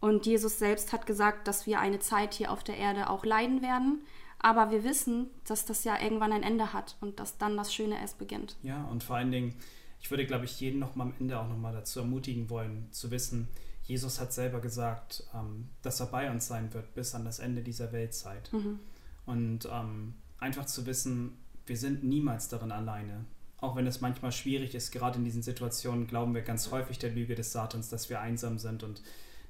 Und 0.00 0.26
Jesus 0.26 0.58
selbst 0.58 0.92
hat 0.92 1.06
gesagt, 1.06 1.46
dass 1.48 1.66
wir 1.66 1.80
eine 1.80 2.00
Zeit 2.00 2.34
hier 2.34 2.50
auf 2.50 2.64
der 2.64 2.76
Erde 2.76 3.08
auch 3.08 3.24
leiden 3.24 3.62
werden. 3.62 4.02
Aber 4.40 4.70
wir 4.70 4.82
wissen, 4.82 5.30
dass 5.46 5.64
das 5.64 5.84
ja 5.84 6.00
irgendwann 6.00 6.32
ein 6.32 6.42
Ende 6.42 6.72
hat 6.72 6.96
und 7.00 7.20
dass 7.20 7.38
dann 7.38 7.56
das 7.56 7.72
Schöne 7.72 7.98
erst 7.98 8.18
beginnt. 8.18 8.56
Ja, 8.62 8.84
und 8.90 9.04
vor 9.04 9.16
allen 9.16 9.30
Dingen, 9.30 9.54
ich 10.02 10.10
würde, 10.10 10.26
glaube 10.26 10.44
ich, 10.44 10.60
jeden 10.60 10.80
noch 10.80 10.96
mal 10.96 11.04
am 11.04 11.14
Ende 11.18 11.38
auch 11.38 11.48
noch 11.48 11.56
mal 11.56 11.72
dazu 11.72 12.00
ermutigen 12.00 12.50
wollen, 12.50 12.88
zu 12.90 13.10
wissen, 13.10 13.48
Jesus 13.84 14.20
hat 14.20 14.32
selber 14.32 14.60
gesagt, 14.60 15.24
ähm, 15.34 15.68
dass 15.82 16.00
er 16.00 16.06
bei 16.06 16.30
uns 16.30 16.46
sein 16.46 16.72
wird 16.74 16.94
bis 16.94 17.14
an 17.14 17.24
das 17.24 17.38
Ende 17.38 17.62
dieser 17.62 17.92
Weltzeit. 17.92 18.52
Mhm. 18.52 18.80
Und 19.26 19.68
ähm, 19.70 20.14
einfach 20.38 20.66
zu 20.66 20.86
wissen, 20.86 21.38
wir 21.66 21.76
sind 21.76 22.04
niemals 22.04 22.48
darin 22.48 22.72
alleine. 22.72 23.24
Auch 23.58 23.76
wenn 23.76 23.86
es 23.86 24.00
manchmal 24.00 24.32
schwierig 24.32 24.74
ist, 24.74 24.90
gerade 24.90 25.18
in 25.18 25.24
diesen 25.24 25.42
Situationen 25.42 26.08
glauben 26.08 26.34
wir 26.34 26.42
ganz 26.42 26.70
häufig 26.72 26.98
der 26.98 27.10
Lüge 27.10 27.36
des 27.36 27.52
Satans, 27.52 27.88
dass 27.88 28.10
wir 28.10 28.20
einsam 28.20 28.58
sind 28.58 28.82
und 28.82 29.02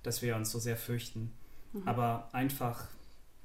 dass 0.02 0.20
wir 0.20 0.36
uns 0.36 0.50
so 0.50 0.58
sehr 0.58 0.76
fürchten. 0.76 1.32
Mhm. 1.72 1.88
Aber 1.88 2.28
einfach, 2.32 2.88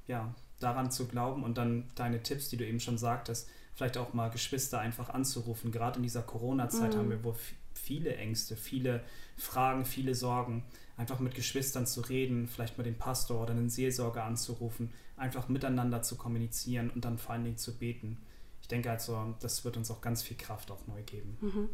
ja, 0.07 0.35
daran 0.59 0.91
zu 0.91 1.07
glauben 1.07 1.43
und 1.43 1.57
dann 1.57 1.85
deine 1.95 2.21
Tipps, 2.21 2.49
die 2.49 2.57
du 2.57 2.65
eben 2.65 2.79
schon 2.79 2.97
sagtest, 2.97 3.47
vielleicht 3.77 3.97
auch 3.97 4.13
mal 4.13 4.29
Geschwister 4.29 4.79
einfach 4.79 5.09
anzurufen. 5.09 5.71
Gerade 5.71 5.97
in 5.97 6.03
dieser 6.03 6.23
Corona-Zeit 6.23 6.95
mhm. 6.95 6.97
haben 6.97 7.09
wir 7.11 7.23
wohl 7.23 7.35
viele 7.73 8.15
Ängste, 8.15 8.57
viele 8.57 9.03
Fragen, 9.37 9.85
viele 9.85 10.15
Sorgen. 10.15 10.65
Einfach 10.97 11.19
mit 11.19 11.35
Geschwistern 11.35 11.85
zu 11.85 12.01
reden, 12.01 12.47
vielleicht 12.47 12.79
mal 12.79 12.83
den 12.83 12.97
Pastor 12.97 13.43
oder 13.43 13.51
einen 13.51 13.69
Seelsorger 13.69 14.23
anzurufen, 14.23 14.91
einfach 15.15 15.47
miteinander 15.47 16.01
zu 16.01 16.15
kommunizieren 16.15 16.89
und 16.89 17.05
dann 17.05 17.19
vor 17.19 17.33
allen 17.33 17.43
Dingen 17.43 17.57
zu 17.57 17.77
beten. 17.77 18.17
Ich 18.61 18.67
denke 18.67 18.89
also, 18.89 19.35
das 19.41 19.63
wird 19.63 19.77
uns 19.77 19.91
auch 19.91 20.01
ganz 20.01 20.23
viel 20.23 20.37
Kraft 20.37 20.71
auch 20.71 20.87
neu 20.87 21.03
geben. 21.03 21.37
Mhm. 21.39 21.69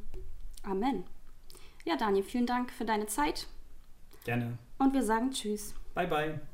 Amen. 0.63 1.03
Ja, 1.85 1.95
Daniel, 1.95 2.23
vielen 2.25 2.45
Dank 2.45 2.71
für 2.71 2.83
deine 2.83 3.07
Zeit. 3.07 3.47
Gerne. 4.25 4.57
Und 4.77 4.93
wir 4.93 5.03
sagen 5.03 5.31
Tschüss. 5.31 5.73
Bye, 5.93 6.07
bye. 6.07 6.52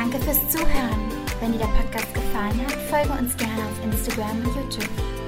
Danke 0.00 0.18
fürs 0.20 0.48
Zuhören. 0.48 1.12
Wenn 1.40 1.52
dir 1.52 1.58
der 1.58 1.66
Podcast 1.66 2.14
gefallen 2.14 2.58
hat, 2.64 2.72
folge 2.88 3.12
uns 3.20 3.36
gerne 3.36 3.62
auf 3.64 3.84
Instagram 3.84 4.38
und 4.38 4.56
YouTube. 4.56 5.19